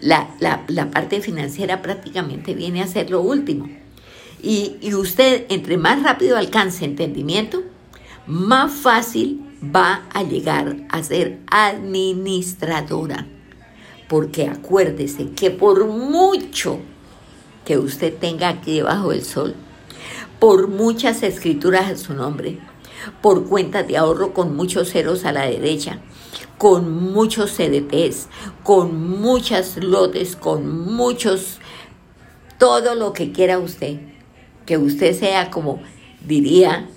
la, 0.00 0.90
parte 0.92 1.20
financiera 1.20 1.82
prácticamente 1.82 2.54
viene 2.54 2.82
a 2.82 2.86
ser 2.86 3.10
lo 3.10 3.20
último. 3.20 3.68
Y, 4.42 4.76
y 4.80 4.94
usted, 4.94 5.44
entre 5.50 5.76
más 5.76 6.02
rápido 6.02 6.36
alcance 6.36 6.84
entendimiento, 6.84 7.62
más 8.26 8.72
fácil 8.72 9.42
va 9.62 10.02
a 10.12 10.22
llegar 10.22 10.76
a 10.88 11.02
ser 11.02 11.38
administradora. 11.50 13.26
Porque 14.08 14.48
acuérdese 14.48 15.30
que 15.30 15.50
por 15.50 15.86
mucho 15.86 16.78
que 17.64 17.78
usted 17.78 18.14
tenga 18.16 18.48
aquí 18.48 18.76
debajo 18.76 19.10
del 19.10 19.24
sol, 19.24 19.54
por 20.38 20.68
muchas 20.68 21.22
escrituras 21.22 21.90
a 21.90 21.96
su 21.96 22.14
nombre, 22.14 22.58
por 23.20 23.46
cuentas 23.46 23.86
de 23.86 23.96
ahorro 23.96 24.32
con 24.32 24.56
muchos 24.56 24.90
ceros 24.90 25.24
a 25.24 25.32
la 25.32 25.42
derecha, 25.42 26.00
con 26.58 27.12
muchos 27.12 27.52
CDTs, 27.52 28.28
con 28.62 29.20
muchas 29.20 29.76
lotes, 29.76 30.36
con 30.36 30.94
muchos, 30.94 31.58
todo 32.58 32.94
lo 32.94 33.12
que 33.12 33.32
quiera 33.32 33.58
usted. 33.58 34.00
Que 34.66 34.76
usted 34.76 35.18
sea 35.18 35.50
como 35.50 35.80
diría, 36.26 36.88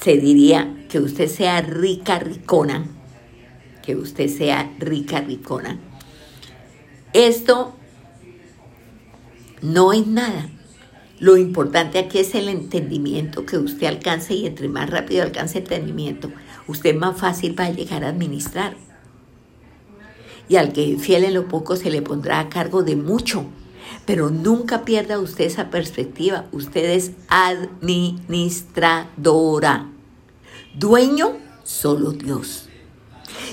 se 0.00 0.16
diría 0.16 0.74
que 0.88 1.00
usted 1.00 1.28
sea 1.28 1.60
rica, 1.60 2.18
ricona. 2.18 2.86
Que 3.82 3.96
usted 3.96 4.28
sea 4.28 4.72
rica, 4.78 5.20
ricona. 5.20 5.78
Esto 7.12 7.74
no 9.62 9.92
es 9.92 10.06
nada. 10.06 10.50
Lo 11.20 11.36
importante 11.36 11.98
aquí 11.98 12.18
es 12.18 12.34
el 12.34 12.48
entendimiento 12.48 13.44
que 13.44 13.58
usted 13.58 13.88
alcance 13.88 14.34
y 14.34 14.46
entre 14.46 14.68
más 14.68 14.88
rápido 14.88 15.24
alcance 15.24 15.58
entendimiento, 15.58 16.30
usted 16.68 16.94
más 16.94 17.18
fácil 17.18 17.58
va 17.58 17.64
a 17.64 17.72
llegar 17.72 18.04
a 18.04 18.08
administrar. 18.08 18.76
Y 20.48 20.56
al 20.56 20.72
que 20.72 20.96
fiel 20.96 21.24
en 21.24 21.34
lo 21.34 21.48
poco 21.48 21.74
se 21.74 21.90
le 21.90 22.02
pondrá 22.02 22.38
a 22.38 22.48
cargo 22.48 22.82
de 22.82 22.94
mucho. 22.94 23.46
Pero 24.08 24.30
nunca 24.30 24.84
pierda 24.86 25.18
usted 25.18 25.44
esa 25.44 25.68
perspectiva. 25.68 26.46
Usted 26.50 26.92
es 26.92 27.10
administradora. 27.28 29.90
Dueño, 30.74 31.36
solo 31.62 32.12
Dios. 32.12 32.70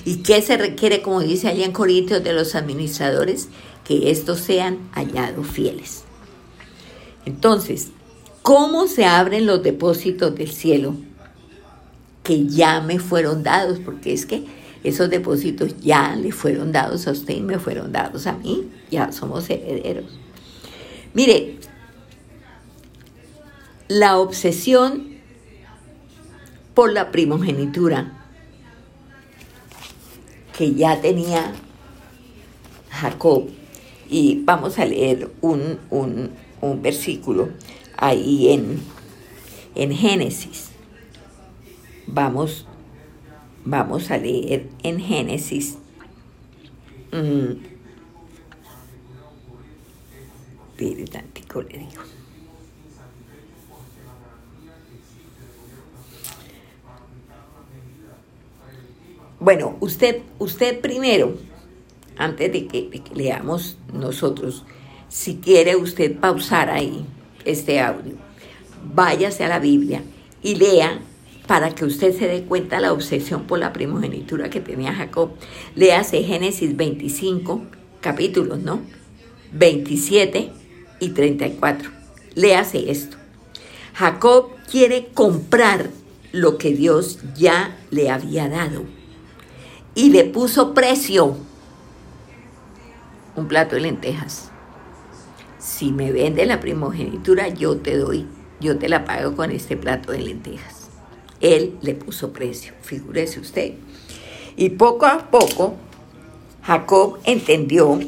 ¿Y 0.05 0.23
qué 0.23 0.41
se 0.41 0.55
requiere, 0.55 1.01
como 1.01 1.19
dice 1.19 1.49
allá 1.49 1.65
en 1.65 1.73
Corintios, 1.73 2.23
de 2.23 2.31
los 2.31 2.55
administradores? 2.55 3.49
Que 3.83 4.11
estos 4.11 4.39
sean 4.39 4.79
hallados 4.93 5.45
fieles. 5.45 6.05
Entonces, 7.25 7.89
¿cómo 8.41 8.87
se 8.87 9.03
abren 9.03 9.45
los 9.45 9.61
depósitos 9.61 10.35
del 10.35 10.53
cielo? 10.53 10.95
Que 12.23 12.47
ya 12.47 12.79
me 12.79 12.99
fueron 12.99 13.43
dados, 13.43 13.79
porque 13.83 14.13
es 14.13 14.25
que 14.25 14.45
esos 14.85 15.09
depósitos 15.09 15.81
ya 15.81 16.15
le 16.15 16.31
fueron 16.31 16.71
dados 16.71 17.07
a 17.07 17.11
usted 17.11 17.35
y 17.35 17.41
me 17.41 17.59
fueron 17.59 17.91
dados 17.91 18.25
a 18.25 18.37
mí, 18.37 18.69
ya 18.89 19.11
somos 19.11 19.49
herederos. 19.49 20.17
Mire, 21.15 21.59
la 23.87 24.19
obsesión 24.19 25.15
por 26.73 26.91
la 26.91 27.09
primogenitura 27.09 28.11
que 30.57 30.73
ya 30.73 30.99
tenía 30.99 31.53
Jacob. 32.89 33.47
Y 34.09 34.43
vamos 34.43 34.77
a 34.77 34.85
leer 34.85 35.31
un, 35.39 35.79
versículo 36.81 37.49
ahí 37.97 38.49
en, 38.49 38.81
en 39.75 39.93
Génesis. 39.93 40.71
Vamos, 42.07 42.67
vamos 43.63 44.11
a 44.11 44.17
leer 44.17 44.67
en 44.83 44.99
Génesis. 44.99 45.77
Mm, 47.13 47.74
le 50.77 51.77
digo. 51.77 52.01
Bueno, 59.39 59.77
usted, 59.79 60.21
usted 60.39 60.81
primero, 60.81 61.37
antes 62.17 62.51
de 62.51 62.67
que, 62.67 63.01
leamos 63.13 63.77
nosotros, 63.93 64.63
si 65.09 65.35
quiere 65.35 65.75
usted 65.75 66.17
pausar 66.17 66.69
ahí 66.69 67.05
este 67.43 67.79
audio, 67.79 68.15
váyase 68.93 69.43
a 69.43 69.49
la 69.49 69.59
Biblia 69.59 70.01
y 70.41 70.55
lea 70.55 70.99
para 71.47 71.75
que 71.75 71.85
usted 71.85 72.17
se 72.17 72.27
dé 72.27 72.43
cuenta 72.43 72.77
de 72.77 72.83
la 72.83 72.93
obsesión 72.93 73.43
por 73.43 73.59
la 73.59 73.71
primogenitura 73.71 74.49
que 74.49 74.61
tenía 74.61 74.93
Jacob. 74.93 75.31
Léase 75.75 76.23
Génesis 76.23 76.75
25 76.75 77.61
capítulos, 78.01 78.59
¿no? 78.59 78.81
27 79.51 80.64
y 80.99 81.09
34. 81.09 81.89
Léase 82.35 82.91
esto. 82.91 83.17
Jacob 83.93 84.49
quiere 84.69 85.07
comprar 85.13 85.89
lo 86.31 86.57
que 86.57 86.73
Dios 86.73 87.19
ya 87.35 87.77
le 87.91 88.09
había 88.09 88.49
dado 88.49 88.83
y 89.95 90.09
le 90.09 90.25
puso 90.25 90.73
precio. 90.73 91.37
Un 93.35 93.47
plato 93.47 93.75
de 93.75 93.81
lentejas. 93.81 94.51
Si 95.57 95.91
me 95.91 96.11
vende 96.11 96.45
la 96.45 96.59
primogenitura, 96.59 97.47
yo 97.47 97.77
te 97.77 97.97
doy, 97.97 98.27
yo 98.59 98.77
te 98.77 98.89
la 98.89 99.05
pago 99.05 99.35
con 99.35 99.51
este 99.51 99.77
plato 99.77 100.11
de 100.11 100.19
lentejas. 100.19 100.89
Él 101.41 101.77
le 101.81 101.95
puso 101.95 102.33
precio, 102.33 102.73
figúrese 102.81 103.39
usted. 103.39 103.73
Y 104.57 104.71
poco 104.71 105.05
a 105.05 105.29
poco, 105.31 105.75
Jacob 106.63 107.19
entendió 107.23 107.99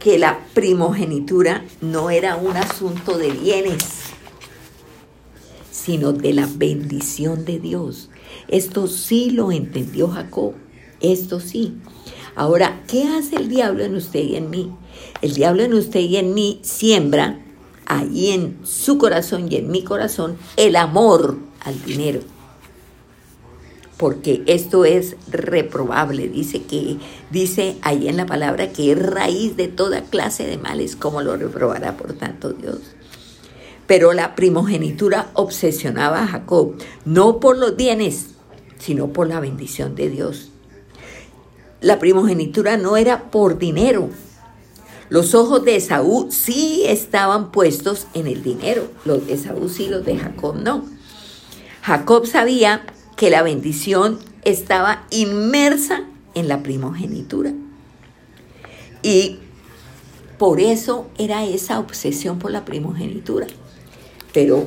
que 0.00 0.18
la 0.18 0.40
primogenitura 0.54 1.64
no 1.82 2.10
era 2.10 2.36
un 2.36 2.56
asunto 2.56 3.18
de 3.18 3.30
bienes, 3.30 3.84
sino 5.70 6.12
de 6.12 6.32
la 6.32 6.48
bendición 6.52 7.44
de 7.44 7.60
Dios. 7.60 8.08
Esto 8.48 8.88
sí 8.88 9.30
lo 9.30 9.52
entendió 9.52 10.08
Jacob. 10.08 10.54
Esto 11.00 11.38
sí. 11.38 11.74
Ahora, 12.34 12.82
¿qué 12.88 13.04
hace 13.04 13.36
el 13.36 13.48
diablo 13.48 13.84
en 13.84 13.94
usted 13.94 14.20
y 14.20 14.36
en 14.36 14.48
mí? 14.50 14.72
El 15.20 15.34
diablo 15.34 15.62
en 15.62 15.74
usted 15.74 16.00
y 16.00 16.16
en 16.16 16.32
mí 16.32 16.60
siembra 16.62 17.44
ahí 17.84 18.30
en 18.30 18.58
su 18.64 18.96
corazón 18.96 19.52
y 19.52 19.56
en 19.56 19.70
mi 19.70 19.84
corazón 19.84 20.38
el 20.56 20.76
amor 20.76 21.38
al 21.60 21.82
dinero. 21.84 22.20
Porque 24.00 24.42
esto 24.46 24.84
es 24.84 25.14
reprobable, 25.30 26.28
dice 26.28 26.62
que 26.62 26.96
dice 27.30 27.76
ahí 27.82 28.08
en 28.08 28.16
la 28.16 28.26
palabra 28.26 28.72
que 28.72 28.90
es 28.90 28.98
raíz 28.98 29.56
de 29.56 29.68
toda 29.68 30.02
clase 30.02 30.44
de 30.46 30.58
males, 30.58 30.96
como 30.96 31.22
lo 31.22 31.36
reprobará 31.36 31.96
por 31.96 32.14
tanto 32.14 32.52
Dios. 32.52 32.78
Pero 33.86 34.12
la 34.12 34.34
primogenitura 34.34 35.30
obsesionaba 35.34 36.22
a 36.22 36.26
Jacob, 36.26 36.76
no 37.04 37.38
por 37.38 37.58
los 37.58 37.76
bienes, 37.76 38.30
sino 38.78 39.12
por 39.12 39.28
la 39.28 39.38
bendición 39.38 39.94
de 39.94 40.08
Dios 40.08 40.50
la 41.80 41.98
primogenitura 41.98 42.76
no 42.76 42.96
era 42.96 43.30
por 43.30 43.58
dinero. 43.58 44.10
Los 45.08 45.34
ojos 45.34 45.64
de 45.64 45.76
Esaú 45.76 46.28
sí 46.30 46.84
estaban 46.86 47.50
puestos 47.50 48.06
en 48.14 48.26
el 48.26 48.42
dinero, 48.42 48.88
los 49.04 49.26
de 49.26 49.34
Esaú 49.34 49.68
sí, 49.68 49.88
los 49.88 50.04
de 50.04 50.16
Jacob 50.16 50.56
no. 50.56 50.84
Jacob 51.82 52.26
sabía 52.26 52.84
que 53.20 53.28
la 53.28 53.42
bendición 53.42 54.18
estaba 54.46 55.06
inmersa 55.10 56.04
en 56.34 56.48
la 56.48 56.62
primogenitura. 56.62 57.52
Y 59.02 59.36
por 60.38 60.58
eso 60.58 61.10
era 61.18 61.44
esa 61.44 61.80
obsesión 61.80 62.38
por 62.38 62.50
la 62.50 62.64
primogenitura. 62.64 63.46
Pero 64.32 64.64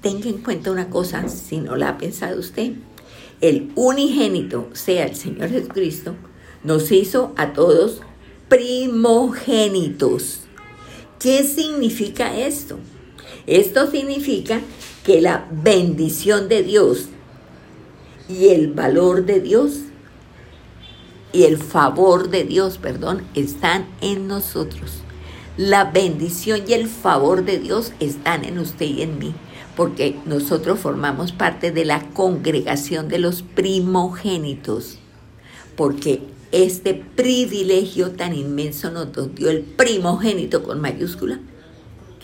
tenga 0.00 0.30
en 0.30 0.38
cuenta 0.38 0.72
una 0.72 0.88
cosa, 0.88 1.28
si 1.28 1.58
no 1.58 1.76
la 1.76 1.90
ha 1.90 1.98
pensado 1.98 2.40
usted 2.40 2.72
el 3.42 3.72
unigénito 3.74 4.70
sea 4.72 5.04
el 5.04 5.16
Señor 5.16 5.50
Jesucristo, 5.50 6.14
nos 6.62 6.90
hizo 6.92 7.34
a 7.36 7.52
todos 7.52 8.00
primogénitos. 8.48 10.40
¿Qué 11.18 11.44
significa 11.44 12.38
esto? 12.38 12.78
Esto 13.46 13.90
significa 13.90 14.62
que 15.04 15.20
la 15.20 15.46
bendición 15.50 16.48
de 16.48 16.62
Dios 16.62 17.08
y 18.28 18.48
el 18.48 18.72
valor 18.72 19.24
de 19.24 19.40
Dios 19.40 19.80
y 21.32 21.44
el 21.44 21.58
favor 21.58 22.30
de 22.30 22.44
Dios, 22.44 22.78
perdón, 22.78 23.22
están 23.34 23.86
en 24.00 24.28
nosotros. 24.28 25.02
La 25.56 25.84
bendición 25.84 26.62
y 26.66 26.72
el 26.72 26.88
favor 26.88 27.44
de 27.44 27.58
Dios 27.58 27.92
están 28.00 28.44
en 28.44 28.58
usted 28.58 28.86
y 28.86 29.02
en 29.02 29.18
mí 29.18 29.34
porque 29.76 30.16
nosotros 30.24 30.78
formamos 30.78 31.32
parte 31.32 31.72
de 31.72 31.84
la 31.84 32.02
congregación 32.10 33.08
de 33.08 33.18
los 33.18 33.42
primogénitos, 33.42 34.98
porque 35.76 36.22
este 36.52 36.94
privilegio 36.94 38.12
tan 38.12 38.34
inmenso 38.34 38.90
nos 38.90 39.08
dio 39.34 39.50
el 39.50 39.62
primogénito 39.62 40.62
con 40.62 40.80
mayúscula, 40.80 41.40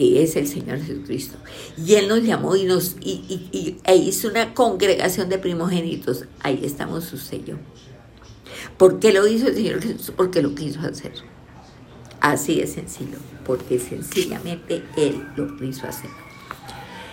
que 0.01 0.23
es 0.23 0.35
el 0.35 0.47
Señor 0.47 0.81
Jesucristo. 0.81 1.37
Y 1.77 1.97
Él 1.97 2.09
nos 2.09 2.23
llamó 2.23 2.57
y 2.57 2.65
nos 2.65 2.97
y, 3.03 3.77
e 3.85 3.97
hizo 3.97 4.29
una 4.29 4.55
congregación 4.55 5.29
de 5.29 5.37
primogénitos. 5.37 6.25
Ahí 6.43 6.63
estamos 6.65 7.05
su 7.05 7.19
sello. 7.19 7.59
¿Por 8.79 8.99
qué 8.99 9.13
lo 9.13 9.27
hizo 9.27 9.49
el 9.49 9.55
Señor 9.55 9.83
Jesús? 9.83 10.15
Porque 10.17 10.41
lo 10.41 10.55
quiso 10.55 10.81
hacer. 10.81 11.13
Así 12.19 12.61
es 12.61 12.73
sencillo, 12.73 13.19
porque 13.45 13.79
sencillamente 13.79 14.83
Él 14.97 15.23
lo 15.37 15.55
quiso 15.59 15.87
hacer. 15.87 16.09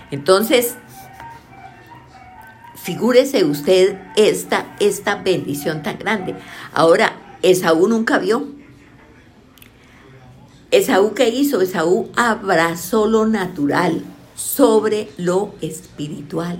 Entonces, 0.10 0.76
figúrese 2.82 3.44
usted 3.44 3.98
esta, 4.16 4.78
esta 4.80 5.16
bendición 5.16 5.84
tan 5.84 6.00
grande. 6.00 6.36
Ahora, 6.72 7.36
Esaú 7.42 7.90
nunca 7.90 8.18
vio. 8.18 8.48
Esaú 10.72 11.14
qué 11.14 11.30
hizo? 11.30 11.62
Esaú 11.62 12.10
abrazó 12.16 13.08
lo 13.08 13.26
natural 13.26 14.04
sobre 14.36 15.10
lo 15.18 15.54
espiritual. 15.62 16.60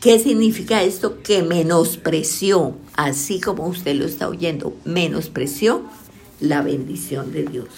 ¿Qué 0.00 0.18
significa 0.18 0.82
esto? 0.82 1.22
Que 1.22 1.44
menospreció, 1.44 2.74
así 2.96 3.40
como 3.40 3.66
usted 3.68 3.94
lo 3.94 4.04
está 4.04 4.28
oyendo, 4.28 4.74
menospreció 4.84 5.82
la 6.40 6.60
bendición 6.60 7.32
de 7.32 7.44
Dios. 7.44 7.68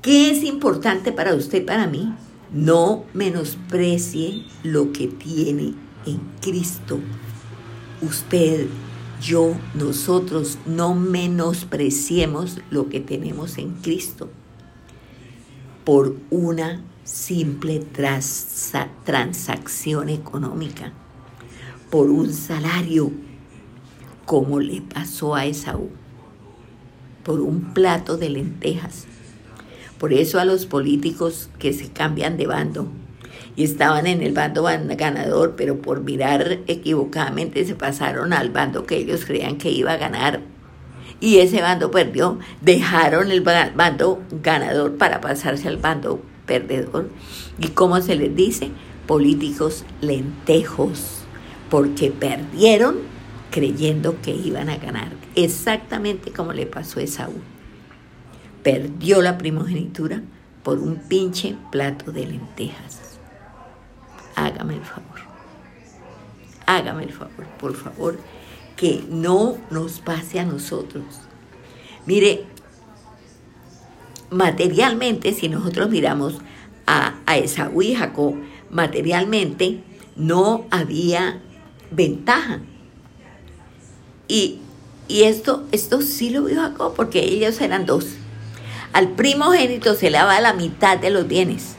¿Qué 0.00 0.30
es 0.30 0.42
importante 0.42 1.12
para 1.12 1.34
usted 1.34 1.62
y 1.62 1.64
para 1.66 1.86
mí? 1.86 2.14
No 2.50 3.04
menosprecie 3.12 4.44
lo 4.62 4.92
que 4.92 5.08
tiene 5.08 5.74
en 6.06 6.20
Cristo. 6.40 6.98
Usted, 8.00 8.66
yo, 9.24 9.56
nosotros 9.74 10.58
no 10.66 10.94
menospreciemos 10.94 12.58
lo 12.70 12.90
que 12.90 13.00
tenemos 13.00 13.56
en 13.56 13.70
Cristo 13.76 14.28
por 15.84 16.16
una 16.30 16.82
simple 17.04 17.82
transacción 19.04 20.10
económica, 20.10 20.92
por 21.90 22.10
un 22.10 22.34
salario, 22.34 23.12
como 24.26 24.60
le 24.60 24.82
pasó 24.82 25.34
a 25.34 25.46
Esaú, 25.46 25.88
por 27.22 27.40
un 27.40 27.72
plato 27.72 28.18
de 28.18 28.28
lentejas. 28.28 29.06
Por 29.98 30.12
eso 30.12 30.38
a 30.38 30.44
los 30.44 30.66
políticos 30.66 31.48
que 31.58 31.72
se 31.72 31.88
cambian 31.88 32.36
de 32.36 32.46
bando 32.46 32.88
y 33.56 33.64
estaban 33.64 34.06
en 34.06 34.22
el 34.22 34.32
bando 34.32 34.62
ganador, 34.62 35.54
pero 35.56 35.80
por 35.80 36.02
mirar 36.02 36.58
equivocadamente 36.66 37.64
se 37.64 37.74
pasaron 37.74 38.32
al 38.32 38.50
bando 38.50 38.86
que 38.86 38.96
ellos 38.96 39.24
creían 39.24 39.58
que 39.58 39.70
iba 39.70 39.92
a 39.92 39.96
ganar 39.96 40.40
y 41.20 41.38
ese 41.38 41.62
bando 41.62 41.90
perdió, 41.90 42.38
dejaron 42.60 43.30
el 43.30 43.40
bando 43.40 44.22
ganador 44.42 44.96
para 44.96 45.20
pasarse 45.20 45.68
al 45.68 45.78
bando 45.78 46.20
perdedor. 46.44 47.08
¿Y 47.58 47.68
cómo 47.68 48.00
se 48.02 48.16
les 48.16 48.34
dice? 48.34 48.70
Políticos 49.06 49.84
lentejos, 50.00 51.22
porque 51.70 52.10
perdieron 52.10 52.96
creyendo 53.50 54.20
que 54.20 54.32
iban 54.32 54.68
a 54.68 54.76
ganar, 54.76 55.12
exactamente 55.36 56.32
como 56.32 56.52
le 56.52 56.66
pasó 56.66 57.00
a 57.00 57.06
Saúl 57.06 57.40
perdió 58.64 59.20
la 59.20 59.36
primogenitura 59.38 60.22
por 60.64 60.78
un 60.78 60.96
pinche 60.96 61.54
plato 61.70 62.10
de 62.10 62.26
lentejas. 62.26 63.13
Hágame 64.36 64.74
el 64.74 64.84
favor. 64.84 65.20
Hágame 66.66 67.04
el 67.04 67.12
favor, 67.12 67.46
por 67.58 67.74
favor, 67.74 68.18
que 68.76 69.04
no 69.08 69.56
nos 69.70 70.00
pase 70.00 70.40
a 70.40 70.44
nosotros. 70.44 71.04
Mire, 72.06 72.44
materialmente, 74.30 75.32
si 75.32 75.48
nosotros 75.48 75.90
miramos 75.90 76.40
a, 76.86 77.14
a 77.26 77.36
Esaú 77.36 77.82
y 77.82 77.94
Jacob, 77.94 78.34
materialmente 78.70 79.82
no 80.16 80.66
había 80.70 81.40
ventaja. 81.90 82.60
Y, 84.28 84.60
esto, 85.08 85.64
esto 85.70 86.00
sí 86.00 86.30
lo 86.30 86.44
vio 86.44 86.56
Jacob, 86.56 86.94
porque 86.96 87.20
ellos 87.20 87.60
eran 87.60 87.86
dos. 87.86 88.06
Al 88.92 89.10
primogénito 89.10 89.94
se 89.94 90.10
le 90.10 90.18
daba 90.18 90.40
la 90.40 90.54
mitad 90.54 90.98
de 90.98 91.10
los 91.10 91.28
bienes, 91.28 91.76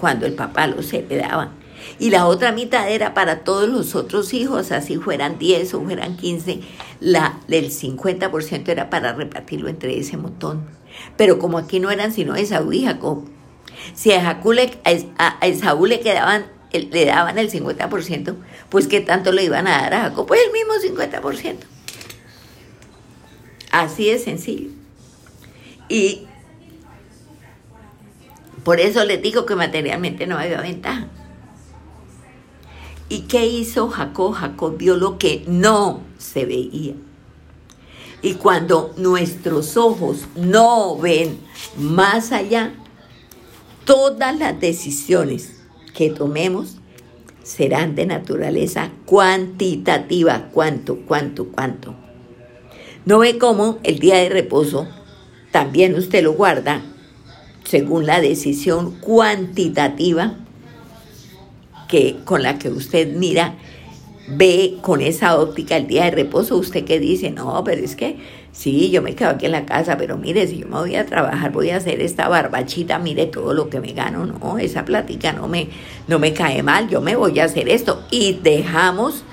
cuando 0.00 0.26
el 0.26 0.34
papá 0.34 0.66
los 0.66 0.92
heredaba. 0.92 1.52
Y 1.98 2.10
la 2.10 2.26
otra 2.26 2.52
mitad 2.52 2.90
era 2.90 3.14
para 3.14 3.40
todos 3.44 3.68
los 3.68 3.94
otros 3.94 4.32
hijos, 4.32 4.72
así 4.72 4.96
fueran 4.96 5.38
10 5.38 5.74
o 5.74 5.82
fueran 5.82 6.16
15, 6.16 6.60
la 7.00 7.40
del 7.46 7.70
50% 7.70 8.68
era 8.68 8.90
para 8.90 9.12
repartirlo 9.12 9.68
entre 9.68 9.98
ese 9.98 10.16
montón. 10.16 10.66
Pero 11.16 11.38
como 11.38 11.58
aquí 11.58 11.80
no 11.80 11.90
eran 11.90 12.12
sino 12.12 12.36
Esaú 12.36 12.72
y 12.72 12.84
Jacob, 12.84 13.24
si 13.94 14.12
a, 14.12 14.40
a 15.18 15.46
Esaú 15.46 15.86
le 15.86 16.00
quedaban 16.00 16.46
le 16.72 17.04
daban 17.04 17.38
el 17.38 17.50
50%, 17.50 18.34
pues 18.68 18.88
¿qué 18.88 19.00
tanto 19.00 19.32
le 19.32 19.44
iban 19.44 19.66
a 19.66 19.82
dar 19.82 19.94
a 19.94 20.00
Jacob? 20.02 20.26
Pues 20.26 20.40
el 20.44 20.52
mismo 20.52 20.74
50%. 21.02 21.56
Así 23.70 24.10
de 24.10 24.18
sencillo. 24.18 24.70
Y 25.88 26.26
por 28.64 28.80
eso 28.80 29.04
les 29.04 29.20
digo 29.20 29.44
que 29.44 29.54
materialmente 29.54 30.26
no 30.26 30.38
había 30.38 30.60
ventaja. 30.60 31.06
¿Y 33.10 33.22
qué 33.22 33.46
hizo 33.46 33.88
Jacob? 33.90 34.32
Jacob 34.32 34.78
vio 34.78 34.96
lo 34.96 35.18
que 35.18 35.44
no 35.46 36.00
se 36.18 36.46
veía. 36.46 36.94
Y 38.22 38.34
cuando 38.34 38.94
nuestros 38.96 39.76
ojos 39.76 40.24
no 40.34 40.96
ven 40.96 41.38
más 41.76 42.32
allá, 42.32 42.72
todas 43.84 44.36
las 44.38 44.58
decisiones 44.58 45.60
que 45.94 46.08
tomemos 46.08 46.78
serán 47.42 47.94
de 47.94 48.06
naturaleza 48.06 48.90
cuantitativa. 49.04 50.48
¿Cuánto, 50.52 51.00
cuánto, 51.06 51.48
cuánto? 51.48 51.94
¿No 53.04 53.18
ve 53.18 53.36
cómo 53.36 53.78
el 53.82 53.98
día 53.98 54.16
de 54.16 54.30
reposo 54.30 54.88
también 55.52 55.94
usted 55.94 56.24
lo 56.24 56.32
guarda 56.32 56.80
según 57.64 58.06
la 58.06 58.20
decisión 58.20 58.98
cuantitativa 59.00 60.36
que, 61.88 62.16
con 62.24 62.42
la 62.42 62.58
que 62.58 62.70
usted 62.70 63.14
mira, 63.16 63.54
ve 64.28 64.78
con 64.80 65.00
esa 65.00 65.38
óptica 65.38 65.76
el 65.76 65.86
día 65.86 66.04
de 66.04 66.10
reposo? 66.12 66.56
¿Usted 66.56 66.84
que 66.84 67.00
dice? 67.00 67.30
No, 67.30 67.62
pero 67.64 67.82
es 67.82 67.96
que 67.96 68.18
Sí, 68.54 68.88
yo 68.92 69.02
me 69.02 69.16
quedo 69.16 69.30
aquí 69.30 69.46
en 69.46 69.52
la 69.52 69.66
casa, 69.66 69.96
pero 69.98 70.16
mire, 70.16 70.46
si 70.46 70.58
yo 70.58 70.68
me 70.68 70.76
voy 70.76 70.94
a 70.94 71.04
trabajar, 71.04 71.50
voy 71.50 71.70
a 71.70 71.76
hacer 71.78 72.00
esta 72.00 72.28
barbachita, 72.28 73.00
mire 73.00 73.26
todo 73.26 73.52
lo 73.52 73.68
que 73.68 73.80
me 73.80 73.92
gano, 73.94 74.26
no, 74.26 74.58
esa 74.58 74.84
plática 74.84 75.32
no 75.32 75.48
me, 75.48 75.70
no 76.06 76.20
me 76.20 76.32
cae 76.32 76.62
mal, 76.62 76.88
yo 76.88 77.00
me 77.00 77.16
voy 77.16 77.40
a 77.40 77.46
hacer 77.46 77.68
esto. 77.68 78.04
Y 78.12 78.34
dejamos 78.34 79.24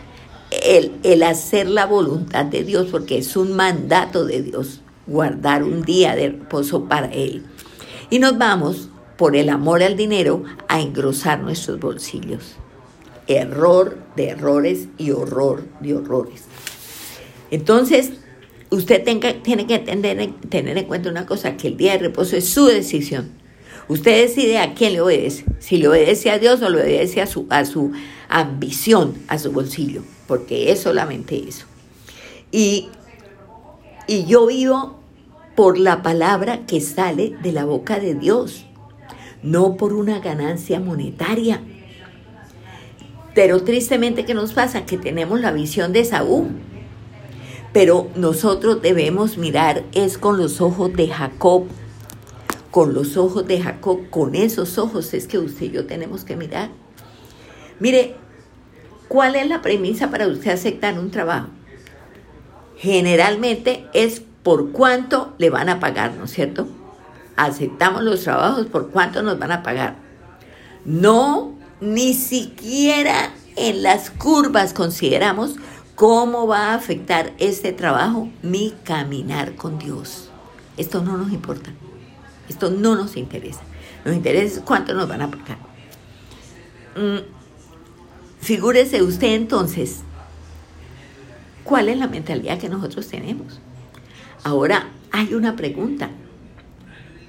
el, 0.50 0.94
el 1.04 1.22
hacer 1.22 1.70
la 1.70 1.86
voluntad 1.86 2.46
de 2.46 2.64
Dios, 2.64 2.88
porque 2.90 3.20
es 3.20 3.38
un 3.38 3.56
mandato 3.56 4.26
de 4.26 4.42
Dios, 4.42 4.82
guardar 5.06 5.64
un 5.64 5.84
día 5.84 6.16
de 6.16 6.30
reposo 6.30 6.86
para 6.86 7.14
Él. 7.14 7.44
Y 8.12 8.20
nos 8.20 8.38
vamos, 8.38 8.90
por 9.18 9.38
el 9.38 9.48
amor 9.48 9.82
al 9.82 9.96
dinero, 9.96 10.44
a 10.68 10.82
engrosar 10.82 11.40
nuestros 11.40 11.80
bolsillos. 11.80 12.58
Error 13.26 13.98
de 14.18 14.30
errores 14.30 14.90
y 14.98 15.12
horror 15.12 15.64
de 15.80 15.96
horrores. 15.96 16.44
Entonces, 17.52 18.12
usted 18.70 19.02
tenga, 19.06 19.42
tiene 19.42 19.66
que 19.66 19.80
tener, 19.80 20.34
tener 20.50 20.78
en 20.78 20.86
cuenta 20.86 21.10
una 21.10 21.26
cosa, 21.26 21.56
que 21.56 21.70
el 21.70 21.78
día 21.78 21.94
de 21.94 22.00
reposo 22.00 22.36
es 22.36 22.50
su 22.50 22.66
decisión. 22.66 23.32
Usted 23.88 24.28
decide 24.28 24.58
a 24.58 24.74
quién 24.74 24.92
le 24.92 25.00
obedece, 25.00 25.46
si 25.60 25.78
le 25.78 25.88
obedece 25.88 26.32
a 26.32 26.38
Dios 26.38 26.62
o 26.62 26.70
le 26.70 26.82
obedece 26.82 27.22
a 27.22 27.28
su, 27.28 27.48
a 27.50 27.64
su 27.64 27.94
ambición, 28.28 29.14
a 29.30 29.40
su 29.40 29.54
bolsillo, 29.54 30.04
porque 30.28 30.70
es 30.70 30.82
solamente 30.82 31.42
eso. 31.48 31.66
Y, 32.52 32.90
y 34.06 34.26
yo 34.26 34.48
vivo 34.48 35.01
por 35.62 35.78
la 35.78 36.02
palabra 36.02 36.66
que 36.66 36.82
sale 36.82 37.36
de 37.44 37.52
la 37.52 37.66
boca 37.66 38.00
de 38.00 38.16
Dios, 38.16 38.66
no 39.44 39.78
por 39.78 39.94
una 39.94 40.20
ganancia 40.20 40.80
monetaria. 40.80 41.62
Pero 43.36 43.62
tristemente, 43.62 44.26
¿qué 44.26 44.34
nos 44.34 44.54
pasa? 44.54 44.88
Que 44.88 44.98
tenemos 44.98 45.40
la 45.40 45.52
visión 45.52 45.94
de 45.94 46.04
Saúl 46.04 46.48
pero 47.74 48.10
nosotros 48.16 48.82
debemos 48.82 49.38
mirar 49.38 49.84
es 49.94 50.18
con 50.18 50.40
los 50.40 50.62
ojos 50.62 50.94
de 50.94 51.10
Jacob, 51.10 51.66
con 52.72 52.96
los 52.96 53.16
ojos 53.16 53.46
de 53.46 53.62
Jacob, 53.62 54.10
con 54.10 54.34
esos 54.34 54.80
ojos 54.80 55.14
es 55.14 55.28
que 55.28 55.38
usted 55.38 55.68
y 55.68 55.70
yo 55.70 55.86
tenemos 55.86 56.26
que 56.26 56.36
mirar. 56.36 56.72
Mire, 57.80 58.16
¿cuál 59.08 59.36
es 59.36 59.48
la 59.48 59.62
premisa 59.62 60.10
para 60.10 60.26
usted 60.26 60.50
aceptar 60.50 60.98
un 60.98 61.12
trabajo? 61.12 61.50
Generalmente 62.78 63.86
es 63.94 64.24
por 64.44 64.72
cuánto 64.72 65.34
le 65.38 65.50
van 65.50 65.70
a 65.70 65.80
pagar, 65.80 66.14
¿no 66.16 66.26
es 66.26 66.32
cierto? 66.32 66.68
Aceptamos 67.36 68.04
los 68.04 68.24
trabajos 68.24 68.66
por 68.68 68.90
cuánto 68.90 69.22
nos 69.24 69.40
van 69.40 69.52
a 69.52 69.64
pagar. 69.64 69.96
No, 70.86 71.54
ni 71.80 72.14
siquiera 72.14 73.32
en 73.56 73.84
las 73.84 74.10
curvas 74.10 74.74
consideramos 74.74 75.56
¿Cómo 76.02 76.48
va 76.48 76.72
a 76.72 76.74
afectar 76.74 77.32
este 77.38 77.74
trabajo 77.74 78.28
mi 78.42 78.74
caminar 78.84 79.54
con 79.56 79.78
Dios? 79.78 80.32
Esto 80.76 81.04
no 81.04 81.16
nos 81.16 81.32
importa. 81.32 81.70
Esto 82.50 82.72
no 82.72 82.96
nos 82.96 83.18
interesa. 83.18 83.62
Nos 84.04 84.16
interesa 84.16 84.66
cuánto 84.66 84.96
nos 84.96 85.08
van 85.08 85.22
a 85.22 85.30
pagar. 85.30 85.60
Mm, 86.96 87.20
figúrese 88.40 89.04
usted 89.04 89.36
entonces, 89.36 90.00
¿cuál 91.64 91.88
es 91.88 91.98
la 92.00 92.08
mentalidad 92.08 92.58
que 92.58 92.68
nosotros 92.68 93.08
tenemos? 93.08 93.60
Ahora 94.44 94.92
hay 95.12 95.34
una 95.34 95.56
pregunta. 95.56 96.10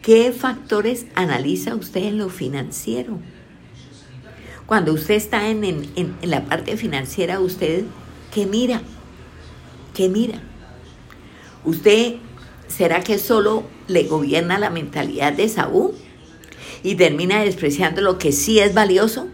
¿Qué 0.03 0.33
factores 0.33 1.07
analiza 1.15 1.75
usted 1.75 2.05
en 2.05 2.19
lo 2.19 2.29
financiero? 2.29 3.19
Cuando 4.67 4.93
usted 4.93 5.15
está 5.15 5.49
en, 5.49 5.65
en 5.65 6.17
la 6.23 6.45
parte 6.45 6.77
financiera, 6.77 7.41
usted 7.41 7.85
¿Qué 8.33 8.47
mira? 8.47 8.81
¿Qué 9.93 10.09
mira? 10.09 10.41
¿Usted 11.67 12.15
será 12.67 13.03
que 13.05 13.19
solo 13.19 13.65
le 13.89 14.05
gobierna 14.05 14.59
la 14.59 14.71
mentalidad 14.71 15.35
de 15.35 15.51
Saúl 15.51 15.93
y 16.83 16.95
termina 16.95 17.43
despreciando 17.45 18.01
lo 18.01 18.19
que 18.19 18.33
sí 18.33 18.59
es 18.59 18.73
valioso? 18.73 19.29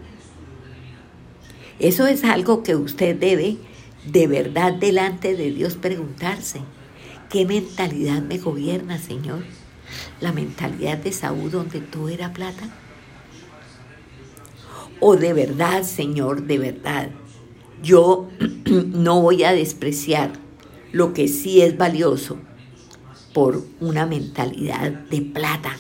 Eso 1.79 2.09
es 2.09 2.25
algo 2.25 2.65
que 2.65 2.75
usted 2.75 3.15
debe 3.15 3.57
de 4.05 4.27
verdad 4.27 4.73
delante 4.73 5.37
de 5.37 5.53
Dios 5.53 5.77
preguntarse. 5.77 6.61
¿Qué 7.29 7.45
mentalidad 7.45 8.23
me 8.23 8.39
gobierna, 8.39 8.99
Señor? 8.99 9.45
¿La 10.21 10.33
mentalidad 10.33 10.99
de 10.99 11.13
Saúl 11.13 11.51
donde 11.51 11.81
todo 11.81 12.09
era 12.09 12.33
plata? 12.33 12.71
¿O 15.01 15.17
de 15.17 15.33
verdad, 15.33 15.83
Señor, 15.83 16.45
de 16.45 16.59
verdad, 16.59 17.11
yo 17.83 18.29
no 18.67 19.21
voy 19.21 19.45
a 19.45 19.53
despreciar 19.53 20.33
lo 20.91 21.13
que 21.13 21.29
sí 21.29 21.61
es 21.61 21.77
valioso 21.77 22.39
por 23.35 23.63
una 23.81 24.07
mentalidad 24.07 24.91
de 24.91 25.21
plata 25.21 25.77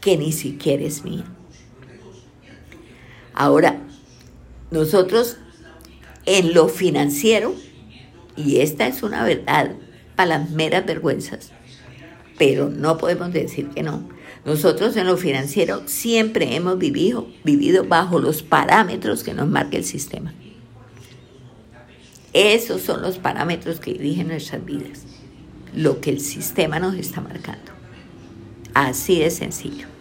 que 0.00 0.16
ni 0.16 0.32
siquiera 0.32 0.82
es 0.82 1.04
mía. 1.04 1.24
Ahora, 3.32 3.82
nosotros 4.70 5.38
en 6.26 6.54
lo 6.54 6.68
financiero, 6.68 7.54
y 8.36 8.58
esta 8.58 8.86
es 8.86 9.02
una 9.02 9.24
verdad 9.24 9.76
para 10.16 10.38
las 10.38 10.50
meras 10.50 10.84
vergüenzas, 10.86 11.52
pero 12.38 12.68
no 12.68 12.98
podemos 12.98 13.32
decir 13.32 13.68
que 13.68 13.82
no. 13.82 14.08
Nosotros 14.44 14.96
en 14.96 15.06
lo 15.06 15.16
financiero 15.16 15.82
siempre 15.86 16.54
hemos 16.54 16.78
vivido, 16.78 17.28
vivido 17.44 17.84
bajo 17.84 18.18
los 18.18 18.42
parámetros 18.42 19.22
que 19.22 19.34
nos 19.34 19.48
marca 19.48 19.76
el 19.76 19.84
sistema. 19.84 20.32
Esos 22.32 22.82
son 22.82 23.02
los 23.02 23.18
parámetros 23.18 23.80
que 23.80 23.92
dirigen 23.92 24.28
nuestras 24.28 24.64
vidas, 24.64 25.04
lo 25.74 26.00
que 26.00 26.10
el 26.10 26.20
sistema 26.20 26.78
nos 26.78 26.94
está 26.94 27.20
marcando. 27.20 27.72
Así 28.74 29.20
de 29.20 29.30
sencillo. 29.30 29.95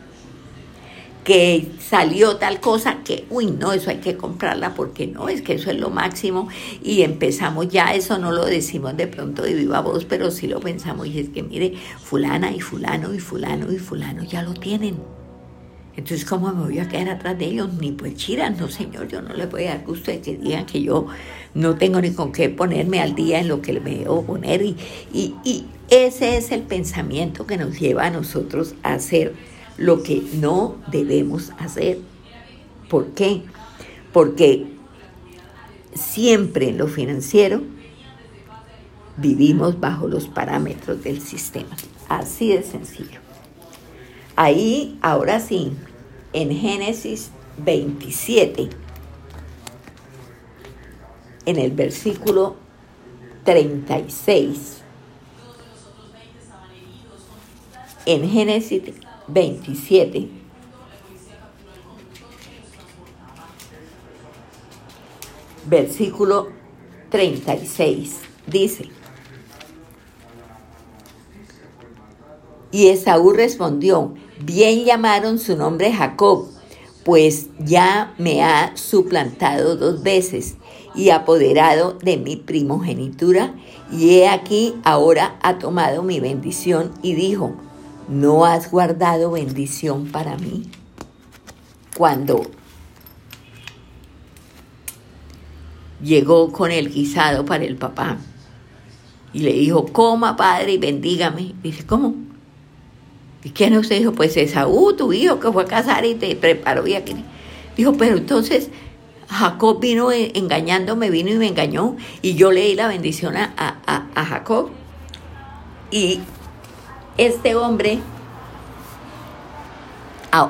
Que 1.26 1.72
salió 1.80 2.38
tal 2.38 2.62
cosa 2.62 3.00
que, 3.04 3.26
uy, 3.32 3.48
no, 3.48 3.74
eso 3.74 3.90
hay 3.90 3.98
que 3.98 4.16
comprarla 4.16 4.76
porque 4.76 5.08
no, 5.08 5.28
es 5.28 5.42
que 5.42 5.56
eso 5.56 5.72
es 5.72 5.80
lo 5.80 5.90
máximo 5.90 6.48
y 6.84 7.02
empezamos 7.02 7.68
ya, 7.68 7.96
eso 7.96 8.20
no 8.20 8.32
lo 8.32 8.46
decimos 8.46 8.96
de 8.96 9.08
pronto 9.08 9.42
de 9.42 9.56
viva 9.56 9.82
voz, 9.82 10.06
pero 10.06 10.30
sí 10.30 10.48
lo 10.48 10.60
pensamos 10.60 11.08
y 11.08 11.20
es 11.20 11.30
que 11.30 11.42
mire, 11.42 11.74
fulana 12.00 12.52
y 12.52 12.62
fulano 12.62 13.12
y 13.14 13.20
fulano 13.20 13.72
y 13.72 13.80
fulano 13.80 14.24
ya 14.24 14.44
lo 14.44 14.54
tienen. 14.54 14.98
Entonces, 15.98 16.26
¿cómo 16.26 16.54
me 16.54 16.64
voy 16.64 16.78
a 16.80 16.88
quedar 16.88 17.10
atrás 17.10 17.40
de 17.40 17.46
ellos? 17.46 17.74
Ni 17.74 17.92
pues 17.92 18.16
chiras, 18.16 18.56
no 18.60 18.68
señor, 18.68 19.08
yo 19.08 19.22
no 19.22 19.34
les 19.34 19.50
voy 19.50 19.64
a 19.64 19.76
dar 19.76 19.86
gusto 19.86 20.12
de 20.12 20.20
que 20.20 20.36
digan 20.38 20.66
que 20.66 20.84
yo 20.84 21.08
no 21.56 21.76
tengo 21.76 22.02
ni 22.02 22.12
con 22.12 22.34
qué 22.34 22.50
ponerme 22.50 23.02
al 23.02 23.16
día 23.16 23.40
en 23.40 23.48
lo 23.48 23.62
que 23.62 23.80
me 23.80 23.96
debo 23.96 24.24
poner. 24.24 24.62
Y, 24.62 24.76
y, 25.12 25.34
y 25.44 25.66
ese 25.90 26.38
es 26.38 26.52
el 26.52 26.62
pensamiento 26.62 27.48
que 27.48 27.58
nos 27.58 27.80
lleva 27.80 28.06
a 28.06 28.10
nosotros 28.12 28.76
a 28.84 28.94
hacer 28.94 29.34
lo 29.78 30.04
que 30.04 30.24
no 30.34 30.76
debemos 30.88 31.52
hacer. 31.60 32.00
¿Por 32.90 33.08
qué? 33.12 33.44
Porque 34.14 34.68
siempre 35.94 36.70
en 36.70 36.78
lo 36.78 36.88
financiero 36.88 37.62
vivimos 39.18 39.80
bajo 39.80 40.08
los 40.08 40.28
parámetros 40.28 41.04
del 41.04 41.22
sistema. 41.22 41.76
Así 42.10 42.50
de 42.50 42.64
sencillo. 42.64 43.20
Ahí, 44.36 44.98
ahora 45.02 45.40
sí, 45.40 45.72
en 46.34 46.52
Génesis 46.52 47.32
27, 47.58 48.70
en 51.46 51.58
el 51.58 51.72
versículo 51.72 52.58
36, 53.46 54.82
en 58.06 58.30
Génesis 58.30 58.82
27, 59.28 60.30
versículo 65.68 66.50
36, 67.10 68.20
dice, 68.48 68.90
y 72.72 72.90
Esaú 72.90 73.32
respondió, 73.32 74.14
bien 74.42 74.84
llamaron 74.84 75.40
su 75.40 75.56
nombre 75.56 75.94
Jacob, 75.94 76.50
pues 77.06 77.48
ya 77.60 78.14
me 78.18 78.44
ha 78.44 78.76
suplantado 78.76 79.78
dos 79.78 80.04
veces 80.04 80.56
y 80.94 81.12
apoderado 81.12 81.94
de 81.94 82.18
mi 82.18 82.36
primogenitura, 82.36 83.54
y 83.92 84.16
he 84.16 84.28
aquí 84.28 84.76
ahora 84.84 85.40
ha 85.42 85.58
tomado 85.58 86.04
mi 86.04 86.20
bendición 86.20 86.92
y 87.02 87.14
dijo, 87.14 87.56
¿no 88.08 88.46
has 88.46 88.72
guardado 88.72 89.32
bendición 89.32 90.08
para 90.08 90.38
mí? 90.38 90.70
Cuando 91.98 92.44
llegó 96.02 96.52
con 96.52 96.72
el 96.72 96.92
guisado 96.92 97.46
para 97.46 97.64
el 97.64 97.78
papá 97.78 98.18
y 99.34 99.40
le 99.40 99.54
dijo, 99.54 99.86
coma 99.88 100.36
padre 100.36 100.74
y 100.74 100.78
bendígame. 100.78 101.54
Dice, 101.64 101.86
¿cómo? 101.86 102.16
¿Y 103.44 103.52
quién 103.52 103.78
usted 103.78 104.00
dijo? 104.00 104.14
Pues 104.14 104.38
Esaú, 104.38 104.94
tu 104.96 105.14
hijo 105.14 105.40
que 105.40 105.52
fue 105.52 105.64
a 105.64 105.68
casar 105.68 106.06
y 106.06 106.16
te 106.16 106.36
preparó 106.36 106.88
y 106.88 106.96
aquí. 106.96 107.16
Dijo, 107.76 107.94
pero 107.94 108.18
entonces 108.18 108.70
Jacob 109.28 109.80
vino 109.80 110.12
engañándome, 110.12 111.10
vino 111.10 111.32
y 111.32 111.38
me 111.38 111.48
engañó 111.48 111.96
y 112.22 112.36
yo 112.36 112.52
leí 112.52 112.76
la 112.76 112.88
bendición 112.88 113.36
a, 113.36 113.54
a 113.86 114.26
Jacob. 114.26 114.70
Y 115.92 116.22
este 117.18 117.56
hombre, 117.56 118.00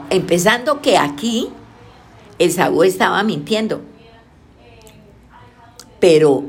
empezando 0.09 0.81
que 0.81 0.97
aquí 0.97 1.49
Esaú 2.39 2.83
estaba 2.83 3.23
mintiendo, 3.23 3.81
pero 5.99 6.43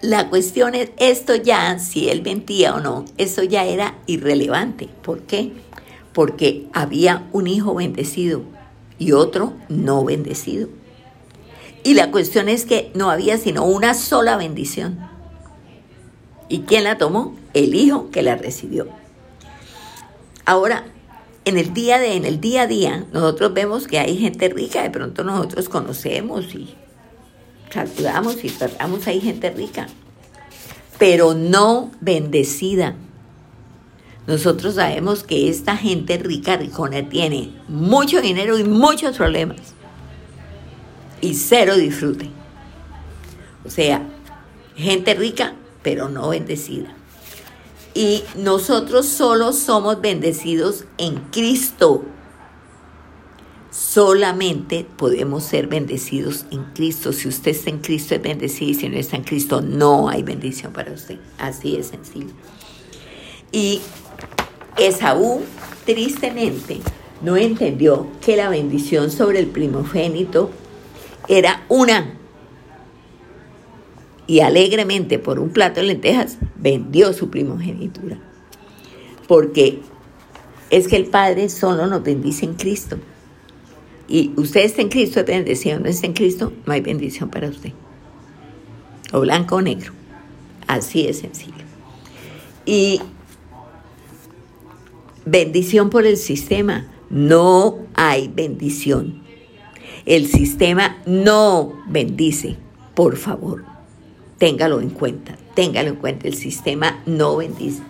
la 0.00 0.28
cuestión 0.30 0.74
es, 0.74 0.90
esto 0.98 1.34
ya, 1.34 1.78
si 1.78 2.08
él 2.08 2.22
mentía 2.22 2.74
o 2.74 2.80
no, 2.80 3.04
eso 3.18 3.42
ya 3.42 3.64
era 3.64 3.98
irrelevante. 4.06 4.88
¿Por 5.02 5.22
qué? 5.22 5.52
Porque 6.14 6.66
había 6.72 7.28
un 7.32 7.46
hijo 7.46 7.74
bendecido 7.74 8.42
y 8.98 9.12
otro 9.12 9.52
no 9.68 10.04
bendecido. 10.04 10.68
Y 11.82 11.94
la 11.94 12.10
cuestión 12.10 12.48
es 12.48 12.64
que 12.64 12.90
no 12.94 13.10
había 13.10 13.36
sino 13.36 13.64
una 13.64 13.94
sola 13.94 14.36
bendición. 14.36 15.09
¿Y 16.50 16.62
quién 16.62 16.82
la 16.82 16.98
tomó? 16.98 17.36
El 17.54 17.74
hijo 17.76 18.10
que 18.10 18.22
la 18.22 18.34
recibió. 18.34 18.88
Ahora, 20.44 20.84
en 21.44 21.56
el 21.56 21.72
día 21.72 21.98
de, 21.98 22.16
en 22.16 22.24
el 22.24 22.40
día 22.40 22.62
a 22.62 22.66
día, 22.66 23.06
nosotros 23.12 23.54
vemos 23.54 23.86
que 23.86 24.00
hay 24.00 24.18
gente 24.18 24.48
rica, 24.48 24.82
de 24.82 24.90
pronto 24.90 25.22
nosotros 25.22 25.68
conocemos 25.68 26.52
y 26.54 26.74
saludamos 27.72 28.44
y 28.44 28.48
tratamos, 28.48 29.06
hay 29.06 29.20
gente 29.20 29.50
rica, 29.50 29.86
pero 30.98 31.34
no 31.34 31.92
bendecida. 32.00 32.96
Nosotros 34.26 34.74
sabemos 34.74 35.22
que 35.22 35.48
esta 35.48 35.76
gente 35.76 36.18
rica, 36.18 36.56
ricona, 36.56 37.08
tiene 37.08 37.52
mucho 37.68 38.20
dinero 38.20 38.58
y 38.58 38.64
muchos 38.64 39.16
problemas. 39.16 39.60
Y 41.20 41.34
cero 41.34 41.76
disfrute. 41.76 42.28
O 43.64 43.70
sea, 43.70 44.02
gente 44.74 45.14
rica, 45.14 45.54
pero 45.82 46.08
no 46.08 46.28
bendecida. 46.30 46.94
Y 47.94 48.22
nosotros 48.36 49.06
solo 49.06 49.52
somos 49.52 50.00
bendecidos 50.00 50.84
en 50.98 51.16
Cristo 51.32 52.04
solamente 53.70 54.86
podemos 54.96 55.44
ser 55.44 55.66
bendecidos 55.66 56.44
en 56.50 56.64
Cristo. 56.74 57.12
Si 57.12 57.28
usted 57.28 57.52
está 57.52 57.70
en 57.70 57.78
Cristo 57.78 58.14
es 58.14 58.22
bendecido 58.22 58.70
y 58.70 58.74
si 58.74 58.88
no 58.88 58.96
está 58.96 59.16
en 59.16 59.24
Cristo 59.24 59.60
no 59.60 60.08
hay 60.08 60.22
bendición 60.22 60.72
para 60.72 60.92
usted. 60.92 61.18
Así 61.38 61.76
de 61.76 61.82
sencillo. 61.82 62.32
Y 63.52 63.80
Esaú, 64.76 65.42
tristemente, 65.84 66.80
no 67.22 67.36
entendió 67.36 68.06
que 68.20 68.36
la 68.36 68.48
bendición 68.48 69.10
sobre 69.10 69.38
el 69.40 69.46
primogénito 69.46 70.50
era 71.28 71.64
una. 71.68 72.16
Y 74.30 74.42
alegremente 74.42 75.18
por 75.18 75.40
un 75.40 75.50
plato 75.50 75.80
de 75.80 75.88
lentejas 75.88 76.38
vendió 76.54 77.12
su 77.12 77.30
primogenitura. 77.30 78.16
Porque 79.26 79.80
es 80.70 80.86
que 80.86 80.94
el 80.94 81.06
Padre 81.06 81.48
solo 81.48 81.88
nos 81.88 82.04
bendice 82.04 82.44
en 82.44 82.54
Cristo 82.54 82.96
y 84.06 84.30
usted 84.36 84.60
está 84.60 84.82
en 84.82 84.88
Cristo, 84.88 85.18
es 85.18 85.66
no 85.80 85.88
está 85.88 86.06
en 86.06 86.12
Cristo, 86.12 86.52
no 86.64 86.72
hay 86.72 86.80
bendición 86.80 87.28
para 87.28 87.48
usted. 87.48 87.72
O 89.12 89.18
blanco 89.18 89.56
o 89.56 89.62
negro. 89.62 89.92
Así 90.68 91.04
de 91.08 91.12
sencillo. 91.12 91.64
Y 92.64 93.00
bendición 95.24 95.90
por 95.90 96.06
el 96.06 96.16
sistema. 96.16 96.86
No 97.08 97.80
hay 97.94 98.28
bendición. 98.28 99.22
El 100.06 100.28
sistema 100.28 100.98
no 101.04 101.82
bendice. 101.88 102.56
Por 102.94 103.16
favor, 103.16 103.64
téngalo 104.40 104.80
en 104.80 104.88
cuenta. 104.88 105.36
Téngalo 105.54 105.90
en 105.90 105.96
cuenta. 105.96 106.26
El 106.26 106.34
sistema 106.34 107.02
no 107.04 107.36
bendice. 107.36 107.82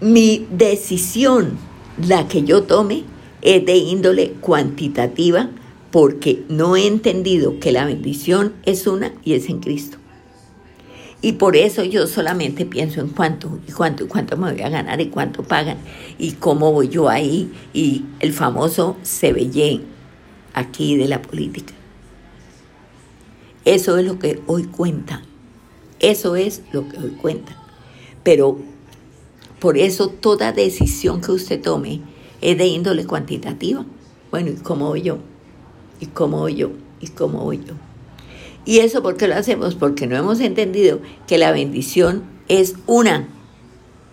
Mi 0.00 0.46
decisión, 0.50 1.58
la 2.06 2.28
que 2.28 2.42
yo 2.44 2.62
tome, 2.64 3.04
es 3.42 3.64
de 3.64 3.76
índole 3.76 4.32
cuantitativa 4.32 5.48
porque 5.90 6.44
no 6.48 6.76
he 6.76 6.86
entendido 6.86 7.58
que 7.58 7.72
la 7.72 7.86
bendición 7.86 8.52
es 8.64 8.86
una 8.86 9.12
y 9.24 9.32
es 9.32 9.48
en 9.48 9.60
Cristo. 9.60 9.96
Y 11.22 11.32
por 11.32 11.56
eso 11.56 11.82
yo 11.82 12.06
solamente 12.06 12.66
pienso 12.66 13.00
en 13.00 13.08
cuánto, 13.08 13.60
y 13.66 13.72
cuánto, 13.72 14.04
y 14.04 14.08
cuánto 14.08 14.36
me 14.36 14.52
voy 14.52 14.62
a 14.62 14.68
ganar, 14.68 15.00
y 15.00 15.06
cuánto 15.08 15.42
pagan, 15.42 15.78
y 16.18 16.32
cómo 16.32 16.72
voy 16.72 16.88
yo 16.88 17.08
ahí, 17.08 17.50
y 17.74 18.04
el 18.20 18.32
famoso 18.32 18.96
Sebellé 19.02 19.80
aquí 20.54 20.96
de 20.96 21.08
la 21.08 21.20
política. 21.20 21.74
Eso 23.64 23.98
es 23.98 24.06
lo 24.06 24.18
que 24.18 24.40
hoy 24.46 24.64
cuenta. 24.64 25.22
Eso 25.98 26.36
es 26.36 26.62
lo 26.72 26.88
que 26.88 26.98
hoy 26.98 27.10
cuenta. 27.10 27.56
Pero 28.22 28.58
por 29.58 29.76
eso 29.76 30.08
toda 30.08 30.52
decisión 30.52 31.20
que 31.20 31.32
usted 31.32 31.60
tome 31.60 32.00
es 32.40 32.56
de 32.56 32.66
índole 32.66 33.06
cuantitativa. 33.06 33.84
Bueno, 34.30 34.50
¿y 34.50 34.54
cómo 34.54 34.88
voy 34.88 35.02
yo? 35.02 35.18
¿Y 36.00 36.06
cómo 36.06 36.38
voy 36.38 36.54
yo? 36.54 36.70
¿Y 37.00 37.08
cómo 37.08 37.44
voy 37.44 37.58
yo? 37.58 37.74
¿Y 38.64 38.78
eso 38.78 39.02
por 39.02 39.16
qué 39.16 39.28
lo 39.28 39.34
hacemos? 39.34 39.74
Porque 39.74 40.06
no 40.06 40.16
hemos 40.16 40.40
entendido 40.40 41.00
que 41.26 41.38
la 41.38 41.52
bendición 41.52 42.24
es 42.48 42.76
una 42.86 43.28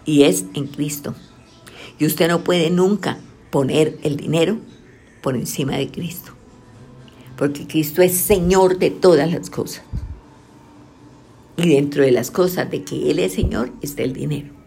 y 0.06 0.24
es 0.24 0.46
en 0.54 0.68
Cristo. 0.68 1.16
Y 2.00 2.06
usted 2.06 2.28
no 2.28 2.44
puede 2.44 2.70
nunca 2.70 3.18
poner 3.50 3.98
el 4.04 4.18
dinero 4.18 4.58
por 5.22 5.36
encima 5.36 5.78
de 5.78 5.90
Cristo. 5.90 6.37
Porque 7.38 7.68
Cristo 7.68 8.02
es 8.02 8.18
Señor 8.18 8.80
de 8.80 8.92
todas 8.92 9.32
las 9.32 9.50
cosas. 9.50 9.84
Y 11.56 11.70
dentro 11.70 12.04
de 12.04 12.12
las 12.12 12.32
cosas 12.32 12.70
de 12.70 12.84
que 12.84 13.12
Él 13.12 13.20
es 13.20 13.34
Señor 13.34 13.72
está 13.82 14.04
el 14.04 14.14
dinero 14.14 14.58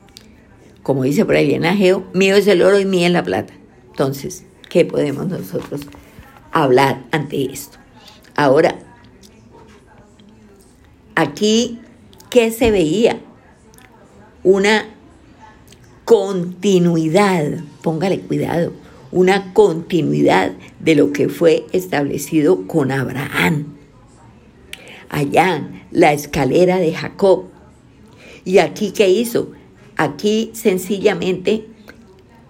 como 0.82 1.02
dice 1.02 1.24
por 1.24 1.36
ahí 1.36 1.54
en 1.54 1.66
Ageo, 1.66 2.04
mío 2.14 2.36
es 2.36 2.46
el 2.46 2.62
oro 2.62 2.78
y 2.78 2.84
mía 2.84 3.06
es 3.06 3.12
la 3.12 3.22
plata. 3.22 3.52
Entonces, 3.90 4.44
¿qué 4.68 4.84
podemos 4.84 5.28
nosotros 5.28 5.82
hablar 6.52 7.04
ante 7.12 7.52
esto? 7.52 7.78
Ahora, 8.34 8.78
aquí, 11.14 11.80
¿qué 12.30 12.50
se 12.50 12.70
veía? 12.70 13.20
Una 14.42 14.86
continuidad, 16.04 17.60
póngale 17.82 18.20
cuidado, 18.20 18.72
una 19.12 19.52
continuidad 19.52 20.52
de 20.78 20.94
lo 20.94 21.12
que 21.12 21.28
fue 21.28 21.66
establecido 21.72 22.66
con 22.66 22.92
Abraham. 22.92 23.76
Allá, 25.08 25.68
la 25.90 26.12
escalera 26.12 26.78
de 26.78 26.94
Jacob. 26.94 27.46
¿Y 28.44 28.58
aquí 28.58 28.92
qué 28.92 29.08
hizo? 29.08 29.52
Aquí 29.96 30.50
sencillamente 30.54 31.66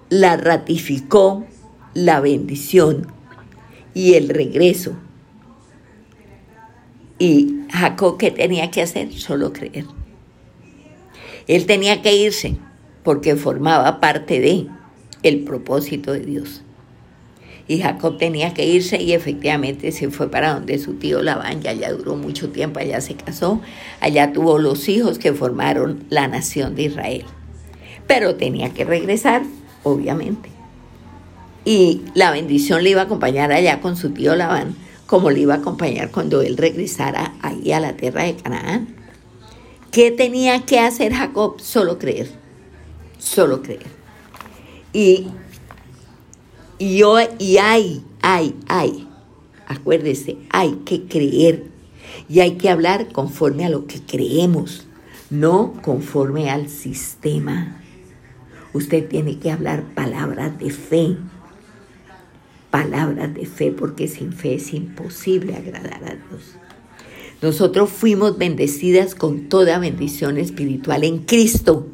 la 0.09 0.37
ratificó 0.37 1.47
la 1.95 2.21
bendición 2.21 3.07
y 3.95 4.15
el 4.15 4.29
regreso. 4.29 4.95
Y 7.19 7.65
Jacob, 7.71 8.19
¿qué 8.19 8.31
tenía 8.31 8.71
que 8.71 8.83
hacer? 8.83 9.13
Solo 9.13 9.53
creer. 9.53 9.87
Él 11.47 11.67
tenía 11.67 12.03
que 12.03 12.15
irse 12.15 12.57
porque 13.03 13.37
formaba 13.37 14.01
parte 14.01 14.41
de 14.41 14.67
el 15.23 15.41
propósito 15.41 16.13
de 16.13 16.21
Dios. 16.21 16.63
Y 17.69 17.79
Jacob 17.79 18.19
tenía 18.19 18.53
que 18.53 18.67
irse 18.67 19.01
y 19.01 19.13
efectivamente 19.13 19.93
se 19.93 20.11
fue 20.11 20.29
para 20.29 20.55
donde 20.55 20.79
su 20.79 20.95
tío 20.95 21.23
Labán, 21.23 21.61
ya 21.63 21.71
allá 21.71 21.93
duró 21.93 22.17
mucho 22.17 22.51
tiempo, 22.51 22.81
allá 22.81 23.01
se 23.01 23.15
casó, 23.15 23.61
allá 24.01 24.33
tuvo 24.33 24.59
los 24.59 24.89
hijos 24.89 25.21
que 25.21 25.33
formaron 25.33 26.05
la 26.11 26.27
nación 26.27 26.75
de 26.75 26.83
Israel. 26.83 27.25
Pero 28.09 28.35
tenía 28.35 28.75
que 28.75 28.85
regresar, 28.85 29.43
obviamente. 29.85 30.49
Y 31.65 32.03
la 32.15 32.33
bendición 32.33 32.83
le 32.83 32.91
iba 32.91 33.03
a 33.03 33.05
acompañar 33.05 33.53
allá 33.53 33.81
con 33.81 33.97
su 33.97 34.11
tío 34.11 34.35
Labán, 34.35 34.75
como 35.07 35.31
le 35.31 35.39
iba 35.39 35.55
a 35.55 35.59
acompañar 35.59 36.11
cuando 36.11 36.43
él 36.43 36.57
regresara 36.57 37.35
ahí 37.41 37.71
a 37.71 37.79
la 37.79 37.97
tierra 37.97 38.25
de 38.25 38.35
Canaán. 38.35 38.97
¿Qué 39.93 40.11
tenía 40.11 40.65
que 40.67 40.81
hacer 40.81 41.13
Jacob? 41.13 41.61
Solo 41.61 41.99
creer, 41.99 42.31
solo 43.19 43.63
creer. 43.63 44.00
Y, 44.93 45.29
y, 46.79 47.03
y 47.39 47.59
hay, 47.59 48.05
hay, 48.23 48.57
hay, 48.69 49.09
acuérdese, 49.67 50.37
hay 50.51 50.73
que 50.85 51.05
creer 51.05 51.67
y 52.29 52.41
hay 52.41 52.53
que 52.53 52.71
hablar 52.71 53.13
conforme 53.13 53.65
a 53.65 53.71
lo 53.71 53.87
que 53.87 54.01
creemos, 54.01 54.87
no 55.31 55.75
conforme 55.83 56.51
al 56.51 56.69
sistema. 56.69 57.81
Usted 58.73 59.09
tiene 59.09 59.39
que 59.39 59.51
hablar 59.51 59.85
palabras 59.95 60.59
de 60.59 60.71
fe, 60.71 61.17
palabras 62.71 63.35
de 63.35 63.47
fe, 63.47 63.73
porque 63.73 64.09
sin 64.09 64.33
fe 64.33 64.55
es 64.55 64.73
imposible 64.73 65.57
agradar 65.57 66.05
a 66.05 66.15
Dios. 66.15 66.57
Nosotros 67.43 67.91
fuimos 67.91 68.39
bendecidas 68.39 69.15
con 69.15 69.49
toda 69.49 69.79
bendición 69.79 70.37
espiritual 70.37 71.05
en 71.05 71.21
Cristo 71.21 71.87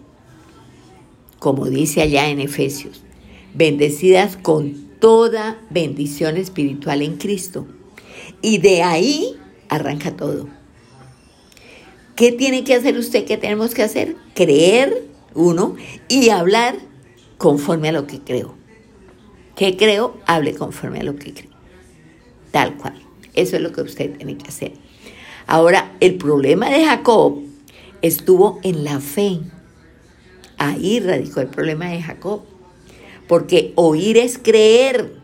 como 1.38 1.66
dice 1.66 2.02
allá 2.02 2.28
en 2.28 2.40
Efesios, 2.40 3.02
bendecidas 3.54 4.36
con 4.36 4.86
toda 5.00 5.60
bendición 5.70 6.36
espiritual 6.36 7.02
en 7.02 7.16
Cristo. 7.16 7.66
Y 8.42 8.58
de 8.58 8.82
ahí 8.82 9.36
arranca 9.68 10.16
todo. 10.16 10.48
¿Qué 12.14 12.32
tiene 12.32 12.64
que 12.64 12.74
hacer 12.74 12.96
usted? 12.96 13.26
¿Qué 13.26 13.36
tenemos 13.36 13.74
que 13.74 13.82
hacer? 13.82 14.16
Creer, 14.34 15.06
uno, 15.34 15.76
y 16.08 16.30
hablar 16.30 16.76
conforme 17.36 17.90
a 17.90 17.92
lo 17.92 18.06
que 18.06 18.20
creo. 18.20 18.54
¿Qué 19.54 19.76
creo? 19.76 20.16
Hable 20.26 20.54
conforme 20.54 21.00
a 21.00 21.02
lo 21.02 21.16
que 21.16 21.34
creo. 21.34 21.50
Tal 22.50 22.76
cual. 22.76 22.94
Eso 23.34 23.56
es 23.56 23.62
lo 23.62 23.72
que 23.72 23.82
usted 23.82 24.16
tiene 24.16 24.38
que 24.38 24.48
hacer. 24.48 24.72
Ahora, 25.46 25.94
el 26.00 26.16
problema 26.16 26.70
de 26.70 26.84
Jacob 26.84 27.42
estuvo 28.02 28.60
en 28.62 28.82
la 28.84 29.00
fe. 29.00 29.40
Ahí 30.58 31.00
radicó 31.00 31.40
el 31.40 31.48
problema 31.48 31.90
de 31.90 32.02
Jacob. 32.02 32.42
Porque 33.28 33.72
oír 33.74 34.16
es 34.18 34.38
creer. 34.38 35.14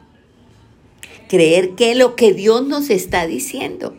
Creer 1.28 1.74
que 1.74 1.94
lo 1.94 2.16
que 2.16 2.34
Dios 2.34 2.66
nos 2.66 2.90
está 2.90 3.26
diciendo. 3.26 3.94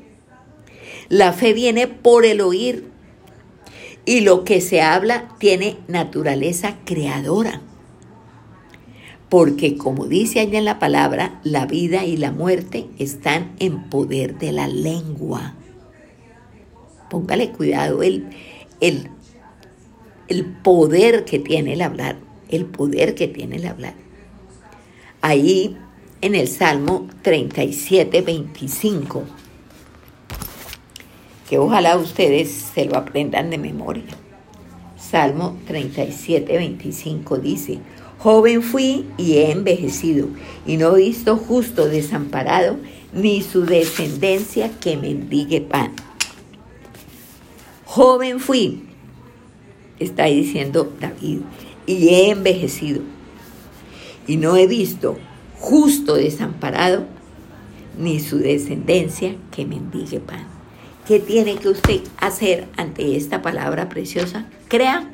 La 1.10 1.34
fe 1.34 1.54
viene 1.54 1.88
por 1.88 2.26
el 2.26 2.42
oír. 2.42 2.86
Y 4.06 4.22
lo 4.22 4.44
que 4.44 4.62
se 4.62 4.82
habla 4.82 5.30
tiene 5.40 5.78
naturaleza 5.88 6.78
creadora. 6.86 7.62
Porque 9.30 9.78
como 9.78 10.06
dice 10.06 10.42
allá 10.42 10.60
en 10.60 10.66
la 10.66 10.78
palabra, 10.78 11.40
la 11.44 11.66
vida 11.66 12.06
y 12.06 12.18
la 12.18 12.32
muerte 12.32 12.88
están 13.00 13.56
en 13.60 13.90
poder 13.90 14.38
de 14.38 14.52
la 14.52 14.68
lengua. 14.68 15.56
Póngale 17.10 17.50
cuidado, 17.52 18.04
el, 18.04 18.30
el 18.80 19.10
el 20.34 20.46
poder 20.46 21.26
que 21.26 21.38
tiene 21.38 21.74
el 21.74 21.82
hablar, 21.84 22.18
el 22.50 22.66
poder 22.66 23.14
que 23.14 23.28
tiene 23.28 23.58
el 23.58 23.68
hablar. 23.68 23.94
Ahí 25.22 25.78
en 26.22 26.34
el 26.34 26.48
Salmo 26.48 27.08
37, 27.22 28.22
25, 28.22 29.24
que 31.48 31.60
ojalá 31.60 31.98
ustedes 31.98 32.50
se 32.74 32.86
lo 32.86 32.98
aprendan 32.98 33.52
de 33.52 33.60
memoria. 33.60 34.06
Salmo 34.98 35.60
37, 35.68 36.58
25 36.58 37.38
dice, 37.38 37.80
joven 38.18 38.64
fui 38.64 39.06
y 39.18 39.34
he 39.34 39.52
envejecido, 39.52 40.30
y 40.66 40.78
no 40.78 40.98
he 40.98 41.02
visto 41.04 41.38
justo 41.38 41.88
desamparado, 41.88 42.78
ni 43.14 43.44
su 43.44 43.68
descendencia 43.68 44.72
que 44.80 44.98
mendigue 44.98 45.62
pan. 45.62 45.92
Joven 47.86 48.40
fui, 48.40 48.93
está 50.00 50.26
diciendo 50.26 50.92
David, 51.00 51.40
y 51.86 52.10
he 52.10 52.32
envejecido, 52.32 53.02
y 54.28 54.38
no 54.38 54.56
he 54.56 54.68
visto 54.68 55.18
justo 55.60 56.16
desamparado, 56.16 57.06
ni 57.98 58.20
su 58.20 58.40
descendencia 58.40 59.36
que 59.52 59.66
mendigue 59.66 60.20
pan. 60.20 60.48
¿Qué 61.08 61.20
tiene 61.20 61.56
que 61.56 61.70
usted 61.70 62.02
hacer 62.18 62.68
ante 62.78 63.18
esta 63.18 63.42
palabra 63.42 63.90
preciosa? 63.90 64.46
Crea. 64.70 65.12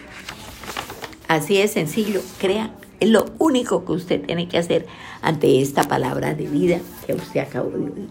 Así 1.27 1.57
es 1.57 1.71
sencillo, 1.71 2.21
crea. 2.39 2.75
Es 2.99 3.09
lo 3.09 3.25
único 3.39 3.85
que 3.85 3.93
usted 3.93 4.21
tiene 4.21 4.47
que 4.47 4.57
hacer 4.57 4.85
ante 5.21 5.61
esta 5.61 5.83
palabra 5.83 6.35
de 6.35 6.47
vida 6.47 6.79
que 7.05 7.13
usted 7.13 7.39
acabó 7.39 7.71
de 7.71 7.85
oír. 7.85 8.09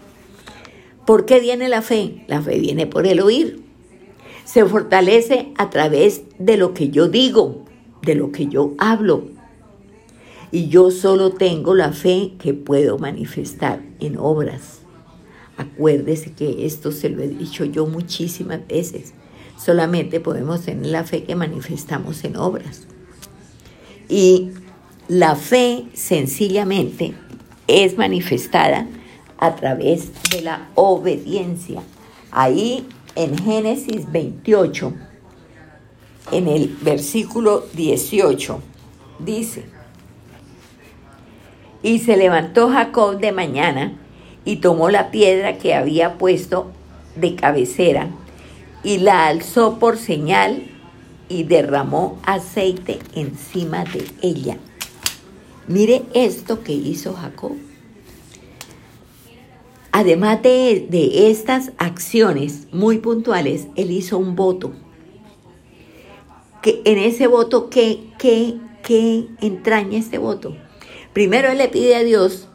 ¿Por 1.06 1.24
qué 1.24 1.40
viene 1.40 1.68
la 1.68 1.82
fe? 1.82 2.24
La 2.26 2.42
fe 2.42 2.58
viene 2.58 2.86
por 2.86 3.06
el 3.06 3.20
oír 3.20 3.67
se 4.48 4.64
fortalece 4.64 5.52
a 5.58 5.68
través 5.68 6.22
de 6.38 6.56
lo 6.56 6.72
que 6.72 6.88
yo 6.88 7.08
digo, 7.08 7.66
de 8.00 8.14
lo 8.14 8.32
que 8.32 8.46
yo 8.46 8.72
hablo. 8.78 9.28
Y 10.50 10.68
yo 10.68 10.90
solo 10.90 11.32
tengo 11.32 11.74
la 11.74 11.92
fe 11.92 12.32
que 12.38 12.54
puedo 12.54 12.98
manifestar 12.98 13.82
en 14.00 14.16
obras. 14.16 14.78
Acuérdese 15.58 16.32
que 16.32 16.64
esto 16.64 16.92
se 16.92 17.10
lo 17.10 17.22
he 17.22 17.28
dicho 17.28 17.66
yo 17.66 17.86
muchísimas 17.86 18.66
veces. 18.66 19.12
Solamente 19.58 20.18
podemos 20.18 20.62
tener 20.62 20.86
la 20.86 21.04
fe 21.04 21.24
que 21.24 21.36
manifestamos 21.36 22.24
en 22.24 22.36
obras. 22.36 22.86
Y 24.08 24.52
la 25.08 25.36
fe 25.36 25.84
sencillamente 25.92 27.12
es 27.66 27.98
manifestada 27.98 28.86
a 29.36 29.56
través 29.56 30.10
de 30.30 30.40
la 30.40 30.70
obediencia. 30.74 31.82
Ahí 32.30 32.86
en 33.18 33.36
Génesis 33.36 34.10
28, 34.12 34.92
en 36.30 36.46
el 36.46 36.68
versículo 36.80 37.64
18, 37.74 38.60
dice, 39.18 39.64
y 41.82 41.98
se 41.98 42.16
levantó 42.16 42.70
Jacob 42.70 43.18
de 43.18 43.32
mañana 43.32 43.98
y 44.44 44.56
tomó 44.58 44.88
la 44.88 45.10
piedra 45.10 45.58
que 45.58 45.74
había 45.74 46.16
puesto 46.16 46.70
de 47.16 47.34
cabecera 47.34 48.08
y 48.84 48.98
la 48.98 49.26
alzó 49.26 49.80
por 49.80 49.98
señal 49.98 50.70
y 51.28 51.42
derramó 51.42 52.20
aceite 52.22 53.00
encima 53.16 53.82
de 53.82 54.06
ella. 54.22 54.58
Mire 55.66 56.04
esto 56.14 56.62
que 56.62 56.72
hizo 56.72 57.14
Jacob. 57.14 57.56
Además 59.90 60.42
de, 60.42 61.30
estas 61.30 61.72
acciones 61.78 62.68
muy 62.72 62.98
puntuales, 62.98 63.68
él 63.74 63.90
hizo 63.90 64.18
un 64.18 64.36
voto. 64.36 64.72
Que 66.62 66.82
en 66.84 66.98
ese 66.98 67.26
voto, 67.26 67.70
¿qué, 67.70 68.00
qué, 68.18 68.58
qué 68.82 69.26
entraña 69.40 69.98
este 69.98 70.18
voto? 70.18 70.56
Primero 71.12 71.48
él 71.48 71.58
le 71.58 71.68
pide 71.68 71.96
a 71.96 72.02
Dios 72.02 72.48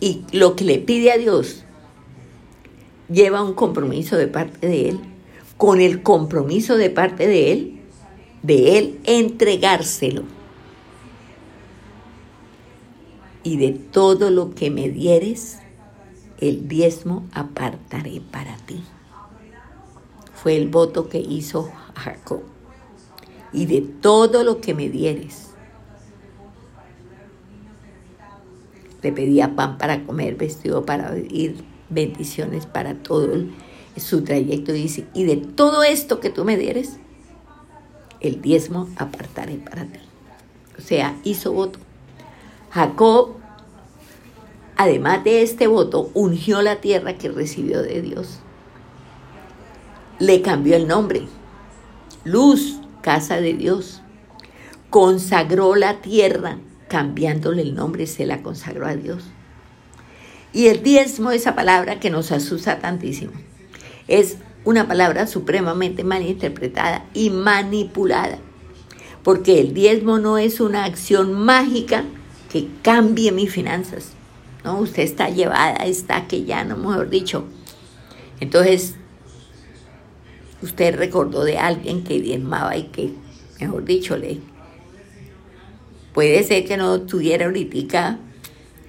y 0.00 0.22
lo 0.32 0.56
que 0.56 0.64
le 0.64 0.78
pide 0.78 1.12
a 1.12 1.18
Dios 1.18 1.64
lleva 3.10 3.42
un 3.42 3.54
compromiso 3.54 4.16
de 4.16 4.28
parte 4.28 4.66
de 4.66 4.90
él, 4.90 5.00
con 5.56 5.80
el 5.80 6.02
compromiso 6.02 6.76
de 6.76 6.90
parte 6.90 7.26
de 7.26 7.52
él, 7.52 7.80
de 8.42 8.78
él 8.78 9.00
entregárselo 9.04 10.37
y 13.42 13.56
de 13.56 13.72
todo 13.72 14.30
lo 14.30 14.54
que 14.54 14.70
me 14.70 14.88
dieres, 14.88 15.58
el 16.40 16.68
diezmo 16.68 17.26
apartaré 17.32 18.20
para 18.20 18.56
ti. 18.56 18.82
Fue 20.34 20.56
el 20.56 20.68
voto 20.68 21.08
que 21.08 21.18
hizo 21.18 21.70
Jacob. 21.94 22.42
Y 23.52 23.66
de 23.66 23.80
todo 23.80 24.44
lo 24.44 24.60
que 24.60 24.74
me 24.74 24.88
dieres. 24.88 25.48
Le 29.02 29.12
pedía 29.12 29.54
pan 29.56 29.78
para 29.78 30.04
comer, 30.04 30.36
vestido 30.36 30.84
para 30.84 31.12
vivir, 31.12 31.64
bendiciones 31.88 32.66
para 32.66 32.94
todo 32.94 33.32
su 33.96 34.22
trayecto. 34.22 34.72
Dice, 34.72 35.06
y 35.14 35.24
de 35.24 35.36
todo 35.36 35.82
esto 35.82 36.20
que 36.20 36.30
tú 36.30 36.44
me 36.44 36.56
dieres, 36.56 36.98
el 38.20 38.40
diezmo 38.40 38.88
apartaré 38.96 39.56
para 39.56 39.84
ti. 39.84 40.00
O 40.78 40.82
sea, 40.82 41.16
hizo 41.24 41.52
voto. 41.52 41.78
Jacob, 42.78 43.30
además 44.76 45.24
de 45.24 45.42
este 45.42 45.66
voto, 45.66 46.12
ungió 46.14 46.62
la 46.62 46.76
tierra 46.76 47.14
que 47.14 47.28
recibió 47.28 47.82
de 47.82 48.00
Dios. 48.02 48.38
Le 50.20 50.42
cambió 50.42 50.76
el 50.76 50.86
nombre. 50.86 51.26
Luz, 52.22 52.78
casa 53.02 53.40
de 53.40 53.54
Dios. 53.54 54.00
Consagró 54.90 55.74
la 55.74 56.00
tierra, 56.00 56.58
cambiándole 56.86 57.62
el 57.62 57.74
nombre, 57.74 58.06
se 58.06 58.26
la 58.26 58.42
consagró 58.44 58.86
a 58.86 58.94
Dios. 58.94 59.24
Y 60.52 60.68
el 60.68 60.84
diezmo, 60.84 61.32
esa 61.32 61.56
palabra 61.56 61.98
que 61.98 62.10
nos 62.10 62.30
asusta 62.30 62.78
tantísimo, 62.78 63.32
es 64.06 64.36
una 64.64 64.86
palabra 64.86 65.26
supremamente 65.26 66.04
mal 66.04 66.22
interpretada 66.22 67.04
y 67.12 67.30
manipulada. 67.30 68.38
Porque 69.24 69.60
el 69.60 69.74
diezmo 69.74 70.20
no 70.20 70.38
es 70.38 70.60
una 70.60 70.84
acción 70.84 71.32
mágica 71.32 72.04
que 72.50 72.68
cambie 72.82 73.32
mis 73.32 73.52
finanzas. 73.52 74.12
No, 74.64 74.78
usted 74.80 75.02
está 75.02 75.28
llevada, 75.28 75.84
está 75.84 76.26
que 76.26 76.44
ya 76.44 76.64
no, 76.64 76.76
mejor 76.76 77.10
dicho. 77.10 77.44
Entonces, 78.40 78.94
usted 80.62 80.96
recordó 80.96 81.44
de 81.44 81.58
alguien 81.58 82.04
que 82.04 82.20
diezmaba 82.20 82.76
y 82.76 82.84
que, 82.84 83.12
mejor 83.60 83.84
dicho, 83.84 84.16
le 84.16 84.38
puede 86.12 86.42
ser 86.42 86.64
que 86.64 86.76
no 86.76 87.02
tuviera 87.02 87.46
ahorita 87.46 88.18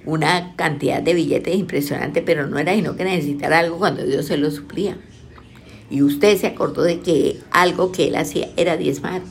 una 0.04 0.56
cantidad 0.56 1.02
de 1.02 1.14
billetes 1.14 1.54
impresionante, 1.54 2.22
pero 2.22 2.46
no 2.46 2.58
era 2.58 2.74
sino 2.74 2.96
que 2.96 3.04
necesitara 3.04 3.58
algo 3.58 3.78
cuando 3.78 4.04
Dios 4.04 4.26
se 4.26 4.36
lo 4.36 4.50
suplía. 4.50 4.96
Y 5.90 6.02
usted 6.02 6.36
se 6.38 6.46
acordó 6.46 6.82
de 6.82 7.00
que 7.00 7.40
algo 7.50 7.92
que 7.92 8.08
él 8.08 8.16
hacía 8.16 8.48
era 8.56 8.76
diezmar. 8.76 9.22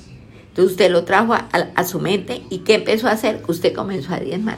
Usted 0.63 0.91
lo 0.91 1.05
trajo 1.05 1.33
a, 1.33 1.83
su 1.85 1.99
mente 1.99 2.43
y 2.49 2.59
¿qué 2.59 2.75
empezó 2.75 3.07
a 3.07 3.11
hacer? 3.11 3.41
Usted 3.47 3.73
comenzó 3.73 4.13
a 4.13 4.19
diezmar. 4.19 4.57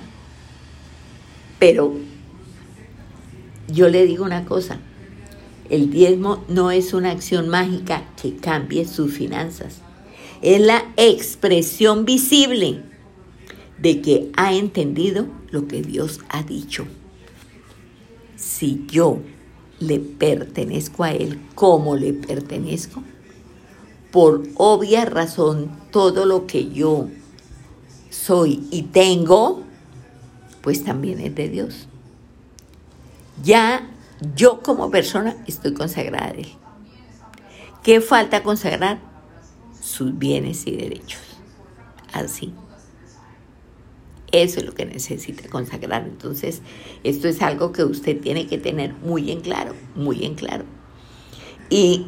Pero 1.60 1.94
yo 3.68 3.88
le 3.88 4.06
digo 4.06 4.26
una 4.26 4.46
cosa, 4.46 4.80
el 5.70 5.92
diezmo 5.92 6.44
no 6.48 6.72
es 6.72 6.94
una 6.94 7.12
acción 7.12 7.50
mágica 7.50 8.04
que 8.22 8.36
cambie 8.36 8.86
sus 8.86 9.14
finanzas. 9.14 9.82
Es 10.42 10.60
la 10.60 10.84
expresión 10.98 12.04
visible 12.04 12.82
de 13.78 14.02
que 14.02 14.32
ha 14.36 14.54
entendido 14.54 15.28
lo 15.52 15.68
que 15.68 15.82
Dios 15.82 16.20
ha 16.30 16.44
dicho. 16.44 16.86
Si 18.36 18.86
yo 18.88 19.20
le 19.80 20.00
pertenezco 20.00 21.04
a 21.04 21.12
Él 21.12 21.40
como 21.54 21.96
le 21.96 22.14
pertenezco, 22.14 23.04
por 24.12 24.44
obvia 24.56 25.06
razón 25.06 25.72
todo 25.92 26.26
lo 26.26 26.48
que 26.48 26.70
yo 26.70 27.08
soy 28.10 28.68
y 28.72 28.84
tengo, 28.84 29.64
pues 30.62 30.84
también 30.84 31.20
es 31.20 31.34
de 31.36 31.50
Dios. 31.50 31.88
Ya 33.44 33.90
yo 34.36 34.62
como 34.62 34.92
persona 34.92 35.36
estoy 35.48 35.74
consagrada 35.74 36.28
a 36.28 36.32
Él. 36.32 36.48
¿Qué 37.84 38.02
falta 38.02 38.44
consagrar? 38.44 39.00
Sus 39.82 40.18
bienes 40.18 40.68
y 40.68 40.76
derechos. 40.76 41.22
Así. 42.14 42.54
Eso 44.32 44.60
es 44.60 44.66
lo 44.66 44.74
que 44.74 44.86
necesita 44.86 45.50
consagrar. 45.50 46.04
Entonces, 46.04 46.62
esto 47.04 47.28
es 47.28 47.42
algo 47.42 47.72
que 47.72 47.84
usted 47.84 48.20
tiene 48.22 48.48
que 48.48 48.58
tener 48.58 48.94
muy 48.94 49.32
en 49.32 49.42
claro, 49.42 49.74
muy 49.96 50.24
en 50.24 50.36
claro. 50.36 50.64
Y, 51.70 52.08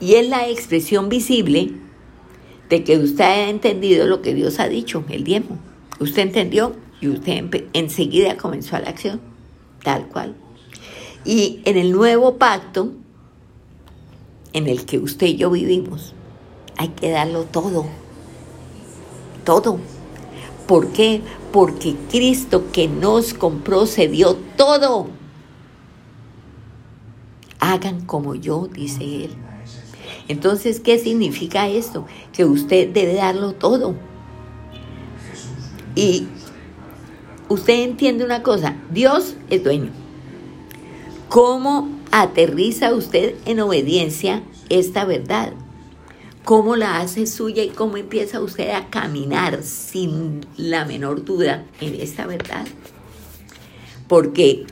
y 0.00 0.14
es 0.14 0.28
la 0.28 0.48
expresión 0.48 1.08
visible 1.08 1.72
de 2.68 2.84
que 2.84 2.98
usted 2.98 3.24
ha 3.24 3.48
entendido 3.48 4.06
lo 4.06 4.22
que 4.22 4.34
Dios 4.34 4.58
ha 4.60 4.68
dicho, 4.68 5.04
el 5.08 5.24
diezmo. 5.24 5.58
Usted 6.00 6.22
entendió 6.22 6.74
y 7.00 7.08
usted 7.08 7.68
enseguida 7.72 8.36
comenzó 8.36 8.76
a 8.76 8.80
la 8.80 8.90
acción, 8.90 9.20
tal 9.82 10.08
cual. 10.08 10.34
Y 11.24 11.60
en 11.64 11.76
el 11.76 11.92
nuevo 11.92 12.36
pacto 12.36 12.92
en 14.52 14.66
el 14.66 14.84
que 14.84 14.98
usted 14.98 15.26
y 15.26 15.36
yo 15.36 15.50
vivimos, 15.50 16.14
hay 16.76 16.88
que 16.88 17.10
darlo 17.10 17.44
todo, 17.44 17.86
todo 19.44 19.78
¿Por 20.66 20.92
qué? 20.92 21.20
Porque 21.52 21.94
Cristo 22.10 22.64
que 22.72 22.88
nos 22.88 23.34
compró 23.34 23.86
se 23.86 24.08
dio 24.08 24.34
todo. 24.56 25.08
Hagan 27.60 28.06
como 28.06 28.34
yo, 28.34 28.68
dice 28.72 29.24
Él. 29.24 29.30
Entonces, 30.28 30.80
¿qué 30.80 30.98
significa 30.98 31.68
esto? 31.68 32.06
Que 32.32 32.44
usted 32.44 32.88
debe 32.90 33.14
darlo 33.14 33.52
todo. 33.52 33.94
Y 35.94 36.26
usted 37.48 37.82
entiende 37.82 38.24
una 38.24 38.42
cosa, 38.42 38.76
Dios 38.90 39.36
es 39.50 39.62
dueño. 39.62 39.90
¿Cómo 41.28 41.88
aterriza 42.10 42.94
usted 42.94 43.34
en 43.44 43.60
obediencia 43.60 44.42
esta 44.68 45.04
verdad? 45.04 45.52
cómo 46.44 46.76
la 46.76 47.00
hace 47.00 47.26
suya 47.26 47.64
y 47.64 47.70
cómo 47.70 47.96
empieza 47.96 48.40
usted 48.40 48.70
a 48.70 48.90
caminar 48.90 49.62
sin 49.62 50.46
la 50.56 50.84
menor 50.84 51.24
duda 51.24 51.64
en 51.80 52.00
esta 52.00 52.26
verdad. 52.26 52.66
Porque 54.06 54.66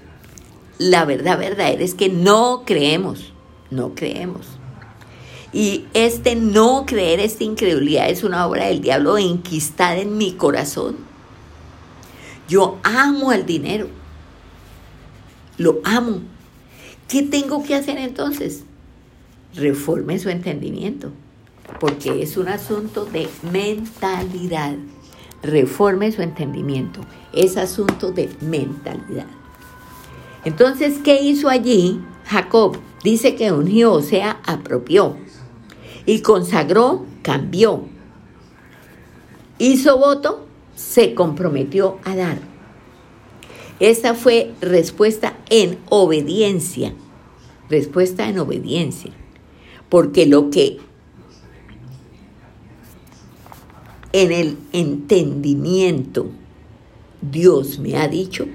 la 0.79 1.05
verdad 1.05 1.39
verdadera 1.39 1.83
es 1.83 1.95
que 1.95 2.11
no 2.11 2.65
creemos, 2.67 3.33
no 3.71 3.95
creemos. 3.95 4.47
Y 5.53 5.87
este 5.93 6.35
no 6.35 6.87
creer, 6.87 7.21
esta 7.21 7.45
incredulidad 7.45 8.09
es 8.09 8.25
una 8.25 8.47
obra 8.47 8.67
del 8.67 8.81
diablo 8.81 9.19
enquistada 9.19 9.97
en 9.97 10.17
mi 10.17 10.33
corazón. 10.33 10.97
Yo 12.49 12.79
amo 12.83 13.31
al 13.31 13.45
dinero, 13.45 13.89
lo 15.59 15.81
amo. 15.85 16.21
¿Qué 17.09 17.23
tengo 17.23 17.63
que 17.63 17.75
hacer 17.75 17.99
entonces? 17.99 18.65
Reforme 19.55 20.19
su 20.19 20.31
entendimiento 20.31 21.13
porque 21.81 22.23
es 22.23 22.37
un 22.37 22.49
asunto 22.49 23.05
de 23.05 23.29
mentalidad. 23.51 24.75
Reforme 25.43 26.13
su 26.13 26.23
entendimiento. 26.23 27.01
Es 27.33 27.57
asunto 27.57 28.13
de 28.13 28.29
mentalidad. 28.41 29.27
Entonces, 30.45 30.99
¿qué 31.03 31.23
hizo 31.23 31.49
allí 31.49 32.01
Jacob? 32.27 32.79
Dice 33.03 33.35
que 33.35 33.53
ungió, 33.53 33.93
o 33.93 34.03
sea, 34.03 34.41
apropió. 34.45 35.17
Y 36.07 36.21
consagró, 36.21 37.07
cambió. 37.23 37.85
Hizo 39.59 39.99
voto, 39.99 40.47
se 40.75 41.15
comprometió 41.15 41.99
a 42.05 42.17
dar. 42.17 42.39
Esa 43.81 44.15
fue 44.15 44.53
respuesta 44.61 45.37
en 45.51 45.79
obediencia. 45.89 46.95
Respuesta 47.69 48.29
en 48.29 48.39
obediencia. 48.39 49.13
Porque 49.89 50.27
lo 50.27 50.51
que 50.51 50.79
en 54.13 54.31
el 54.31 54.59
entendimiento, 54.73 56.27
Dios 57.21 57.79
me 57.79 57.97
ha 57.97 58.09
dicho, 58.09 58.47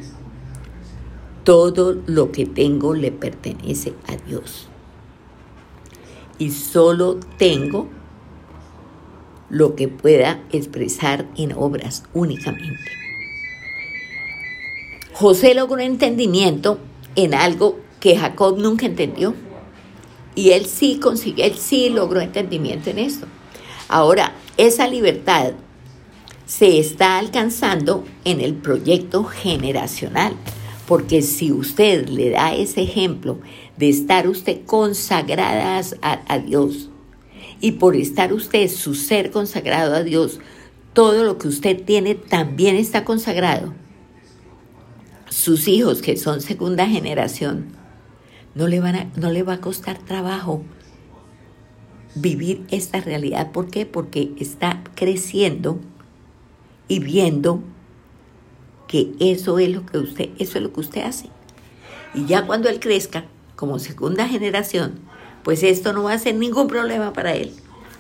todo 1.44 1.98
lo 2.06 2.32
que 2.32 2.46
tengo 2.46 2.94
le 2.94 3.12
pertenece 3.12 3.94
a 4.08 4.18
Dios. 4.18 4.70
Y 6.40 6.52
solo 6.52 7.20
tengo 7.38 7.88
lo 9.50 9.76
que 9.76 9.88
pueda 9.88 10.42
expresar 10.52 11.26
en 11.38 11.54
obras 11.54 12.04
únicamente. 12.14 12.92
José 15.14 15.56
logró 15.56 15.80
entendimiento 15.80 16.80
en 17.16 17.34
algo 17.34 17.80
que 18.00 18.18
Jacob 18.18 18.58
nunca 18.60 18.86
entendió. 18.86 19.34
Y 20.36 20.52
él 20.52 20.68
sí 20.68 21.00
consiguió, 21.00 21.46
él 21.46 21.56
sí 21.58 21.90
logró 21.90 22.22
entendimiento 22.22 22.92
en 22.92 23.00
esto. 23.00 23.26
Ahora, 23.88 24.36
esa 24.58 24.88
libertad 24.88 25.54
se 26.46 26.80
está 26.80 27.18
alcanzando 27.18 28.04
en 28.24 28.42
el 28.42 28.54
proyecto 28.54 29.24
generacional, 29.24 30.34
porque 30.88 31.22
si 31.22 31.52
usted 31.52 32.08
le 32.08 32.30
da 32.30 32.54
ese 32.54 32.84
ejemplo 32.84 33.40
de 33.78 33.90
estar 33.90 34.28
usted 34.28 34.66
consagradas 34.66 35.96
a, 36.02 36.40
Dios 36.40 36.90
y 37.62 37.74
por 37.74 37.96
estar 37.96 38.34
usted 38.34 38.68
su 38.70 38.96
ser 38.96 39.32
consagrado 39.32 39.96
a 39.96 40.04
Dios, 40.04 40.40
todo 40.94 41.24
lo 41.24 41.38
que 41.38 41.48
usted 41.48 41.84
tiene 41.84 42.16
también 42.16 42.76
está 42.76 43.06
consagrado. 43.06 43.74
sus 45.30 45.68
hijos 45.68 46.02
que 46.02 46.18
son 46.18 46.42
segunda 46.42 46.88
generación, 46.88 47.68
no 48.56 48.68
le, 48.68 48.80
van 48.80 48.96
a, 48.96 49.12
no 49.16 49.30
le 49.30 49.44
va 49.44 49.54
a 49.54 49.62
costar 49.62 50.00
trabajo 50.00 50.64
vivir 52.16 52.66
esta 52.72 53.02
realidad. 53.02 53.52
¿Por 53.52 53.70
qué? 53.70 53.86
Porque 53.86 54.32
está 54.40 54.84
creciendo 54.96 55.80
y 56.88 57.00
viendo 57.00 57.62
que 58.88 59.12
eso 59.20 59.60
es 59.60 59.70
lo 59.70 59.86
que 59.86 60.00
usted, 60.00 60.30
eso 60.40 60.58
es 60.58 60.64
lo 60.64 60.74
que 60.74 60.80
usted 60.80 61.04
hace. 61.04 61.30
Y 62.14 62.26
ya 62.26 62.48
cuando 62.48 62.70
él 62.70 62.80
crezca, 62.80 63.26
como 63.58 63.80
segunda 63.80 64.28
generación, 64.30 65.00
pues 65.44 65.64
esto 65.64 65.92
no 65.92 66.04
va 66.04 66.14
a 66.14 66.20
ser 66.20 66.36
ningún 66.36 66.68
problema 66.68 67.12
para 67.12 67.34
él. 67.36 67.52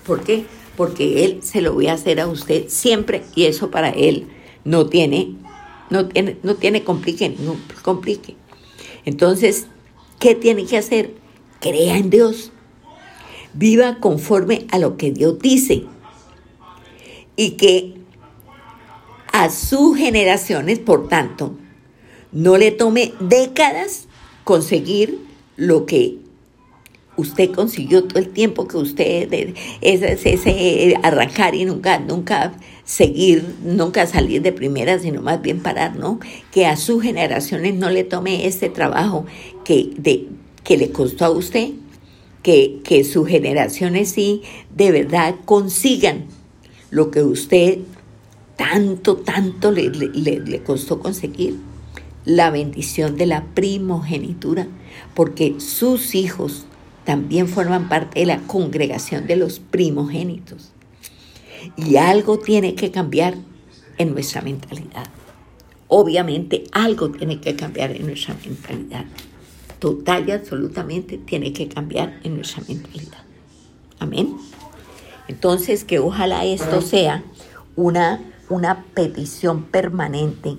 ¿Por 0.05 0.23
qué? 0.23 0.45
Porque 0.77 1.25
él 1.25 1.39
se 1.41 1.61
lo 1.61 1.73
voy 1.73 1.87
a 1.87 1.93
hacer 1.93 2.21
a 2.21 2.27
usted 2.27 2.69
siempre 2.69 3.23
y 3.35 3.45
eso 3.45 3.69
para 3.71 3.89
él 3.89 4.27
no 4.63 4.85
tiene, 4.85 5.35
no 5.89 6.07
tiene, 6.07 6.37
no 6.43 6.55
tiene 6.55 6.83
complique, 6.83 7.27
ningún 7.27 7.61
complique. 7.81 8.35
Entonces, 9.03 9.65
¿qué 10.19 10.35
tiene 10.35 10.65
que 10.65 10.77
hacer? 10.77 11.15
Crea 11.59 11.97
en 11.97 12.11
Dios. 12.11 12.51
Viva 13.53 13.97
conforme 13.99 14.67
a 14.69 14.77
lo 14.77 14.95
que 14.95 15.11
Dios 15.11 15.39
dice. 15.39 15.85
Y 17.35 17.51
que 17.51 17.95
a 19.31 19.49
sus 19.49 19.97
generaciones, 19.97 20.77
por 20.79 21.07
tanto, 21.07 21.55
no 22.31 22.57
le 22.57 22.71
tome 22.71 23.13
décadas 23.19 24.07
conseguir 24.43 25.26
lo 25.57 25.85
que 25.85 26.19
usted 27.17 27.51
consiguió 27.51 28.03
todo 28.03 28.19
el 28.19 28.29
tiempo 28.29 28.67
que 28.67 28.77
usted 28.77 29.27
ese, 29.81 30.33
ese 30.33 30.95
arrancar 31.01 31.55
y 31.55 31.65
nunca 31.65 31.99
nunca 31.99 32.53
seguir 32.85 33.43
nunca 33.63 34.05
salir 34.05 34.43
de 34.43 34.53
primera 34.53 34.99
sino 34.99 35.21
más 35.21 35.41
bien 35.41 35.61
parar 35.61 35.95
no 35.97 36.19
que 36.51 36.67
a 36.67 36.77
sus 36.77 37.01
generaciones 37.01 37.73
no 37.73 37.89
le 37.89 38.03
tome 38.03 38.45
este 38.45 38.69
trabajo 38.69 39.25
que 39.65 39.89
de 39.97 40.27
que 40.63 40.77
le 40.77 40.91
costó 40.91 41.25
a 41.25 41.31
usted 41.31 41.71
que, 42.43 42.79
que 42.83 43.03
sus 43.03 43.27
generaciones 43.27 44.09
sí 44.09 44.43
de 44.75 44.91
verdad 44.91 45.35
consigan 45.45 46.25
lo 46.91 47.09
que 47.09 47.23
usted 47.23 47.79
tanto 48.57 49.17
tanto 49.17 49.71
le, 49.71 49.89
le, 49.89 50.39
le 50.39 50.63
costó 50.63 50.99
conseguir 50.99 51.55
la 52.27 52.51
bendición 52.51 53.15
de 53.15 53.25
la 53.25 53.45
primogenitura, 53.53 54.67
porque 55.15 55.61
sus 55.61 56.13
hijos 56.13 56.65
también 57.05 57.47
forman 57.47 57.87
parte 57.87 58.19
de 58.19 58.25
la 58.25 58.39
congregación 58.39 59.27
de 59.27 59.37
los 59.37 59.59
primogénitos. 59.59 60.73
Y 61.77 61.95
algo 61.95 62.37
tiene 62.37 62.75
que 62.75 62.91
cambiar 62.91 63.35
en 63.97 64.11
nuestra 64.11 64.41
mentalidad. 64.41 65.05
Obviamente 65.87 66.65
algo 66.73 67.11
tiene 67.11 67.39
que 67.39 67.55
cambiar 67.55 67.91
en 67.91 68.07
nuestra 68.07 68.35
mentalidad. 68.45 69.05
Total 69.79 70.27
y 70.27 70.31
absolutamente 70.31 71.17
tiene 71.17 71.53
que 71.53 71.69
cambiar 71.69 72.19
en 72.25 72.35
nuestra 72.35 72.61
mentalidad. 72.67 73.23
Amén. 73.99 74.35
Entonces, 75.29 75.85
que 75.85 75.99
ojalá 75.99 76.43
esto 76.43 76.81
sea 76.81 77.23
una, 77.77 78.19
una 78.49 78.83
petición 78.93 79.63
permanente 79.63 80.57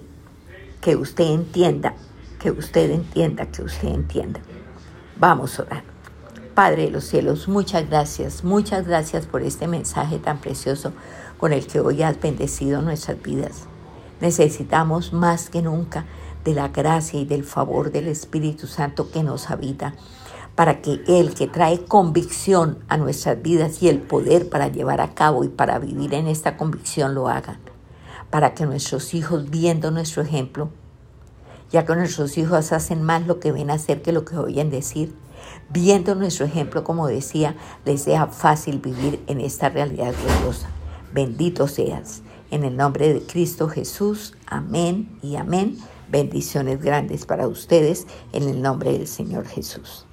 que 0.80 0.96
usted 0.96 1.24
entienda, 1.24 1.94
que 2.38 2.50
usted 2.50 2.90
entienda, 2.90 3.46
que 3.46 3.62
usted 3.62 3.88
entienda. 3.88 4.40
Vamos 5.16 5.58
a 5.58 5.62
orar. 5.62 5.84
Padre 6.54 6.84
de 6.84 6.90
los 6.90 7.04
cielos, 7.04 7.48
muchas 7.48 7.88
gracias, 7.88 8.44
muchas 8.44 8.86
gracias 8.86 9.26
por 9.26 9.42
este 9.42 9.66
mensaje 9.66 10.18
tan 10.18 10.38
precioso 10.38 10.92
con 11.38 11.52
el 11.52 11.66
que 11.66 11.80
hoy 11.80 12.02
has 12.02 12.20
bendecido 12.20 12.82
nuestras 12.82 13.20
vidas. 13.22 13.64
Necesitamos 14.20 15.12
más 15.12 15.50
que 15.50 15.62
nunca 15.62 16.04
de 16.44 16.54
la 16.54 16.68
gracia 16.68 17.20
y 17.20 17.24
del 17.24 17.44
favor 17.44 17.92
del 17.92 18.08
Espíritu 18.08 18.66
Santo 18.66 19.10
que 19.10 19.22
nos 19.22 19.50
habita, 19.50 19.94
para 20.56 20.82
que 20.82 21.00
Él 21.06 21.34
que 21.34 21.46
trae 21.46 21.84
convicción 21.84 22.78
a 22.88 22.96
nuestras 22.96 23.40
vidas 23.40 23.80
y 23.82 23.88
el 23.88 24.00
poder 24.00 24.48
para 24.48 24.68
llevar 24.68 25.00
a 25.00 25.14
cabo 25.14 25.44
y 25.44 25.48
para 25.48 25.78
vivir 25.78 26.14
en 26.14 26.26
esta 26.26 26.56
convicción 26.56 27.14
lo 27.14 27.28
hagan 27.28 27.77
para 28.30 28.54
que 28.54 28.66
nuestros 28.66 29.14
hijos, 29.14 29.50
viendo 29.50 29.90
nuestro 29.90 30.22
ejemplo, 30.22 30.70
ya 31.70 31.84
que 31.84 31.94
nuestros 31.94 32.38
hijos 32.38 32.72
hacen 32.72 33.02
más 33.02 33.26
lo 33.26 33.40
que 33.40 33.52
ven 33.52 33.70
hacer 33.70 34.02
que 34.02 34.12
lo 34.12 34.24
que 34.24 34.36
oyen 34.36 34.70
decir, 34.70 35.14
viendo 35.70 36.14
nuestro 36.14 36.46
ejemplo, 36.46 36.84
como 36.84 37.06
decía, 37.06 37.56
les 37.84 38.02
sea 38.02 38.26
fácil 38.26 38.78
vivir 38.80 39.22
en 39.26 39.40
esta 39.40 39.68
realidad 39.68 40.14
gloriosa. 40.22 40.68
Bendito 41.12 41.68
seas. 41.68 42.22
En 42.50 42.64
el 42.64 42.76
nombre 42.76 43.12
de 43.12 43.20
Cristo 43.20 43.68
Jesús. 43.68 44.34
Amén 44.46 45.18
y 45.22 45.36
amén. 45.36 45.78
Bendiciones 46.10 46.82
grandes 46.82 47.26
para 47.26 47.46
ustedes 47.46 48.06
en 48.32 48.48
el 48.48 48.62
nombre 48.62 48.92
del 48.92 49.06
Señor 49.06 49.46
Jesús. 49.46 50.07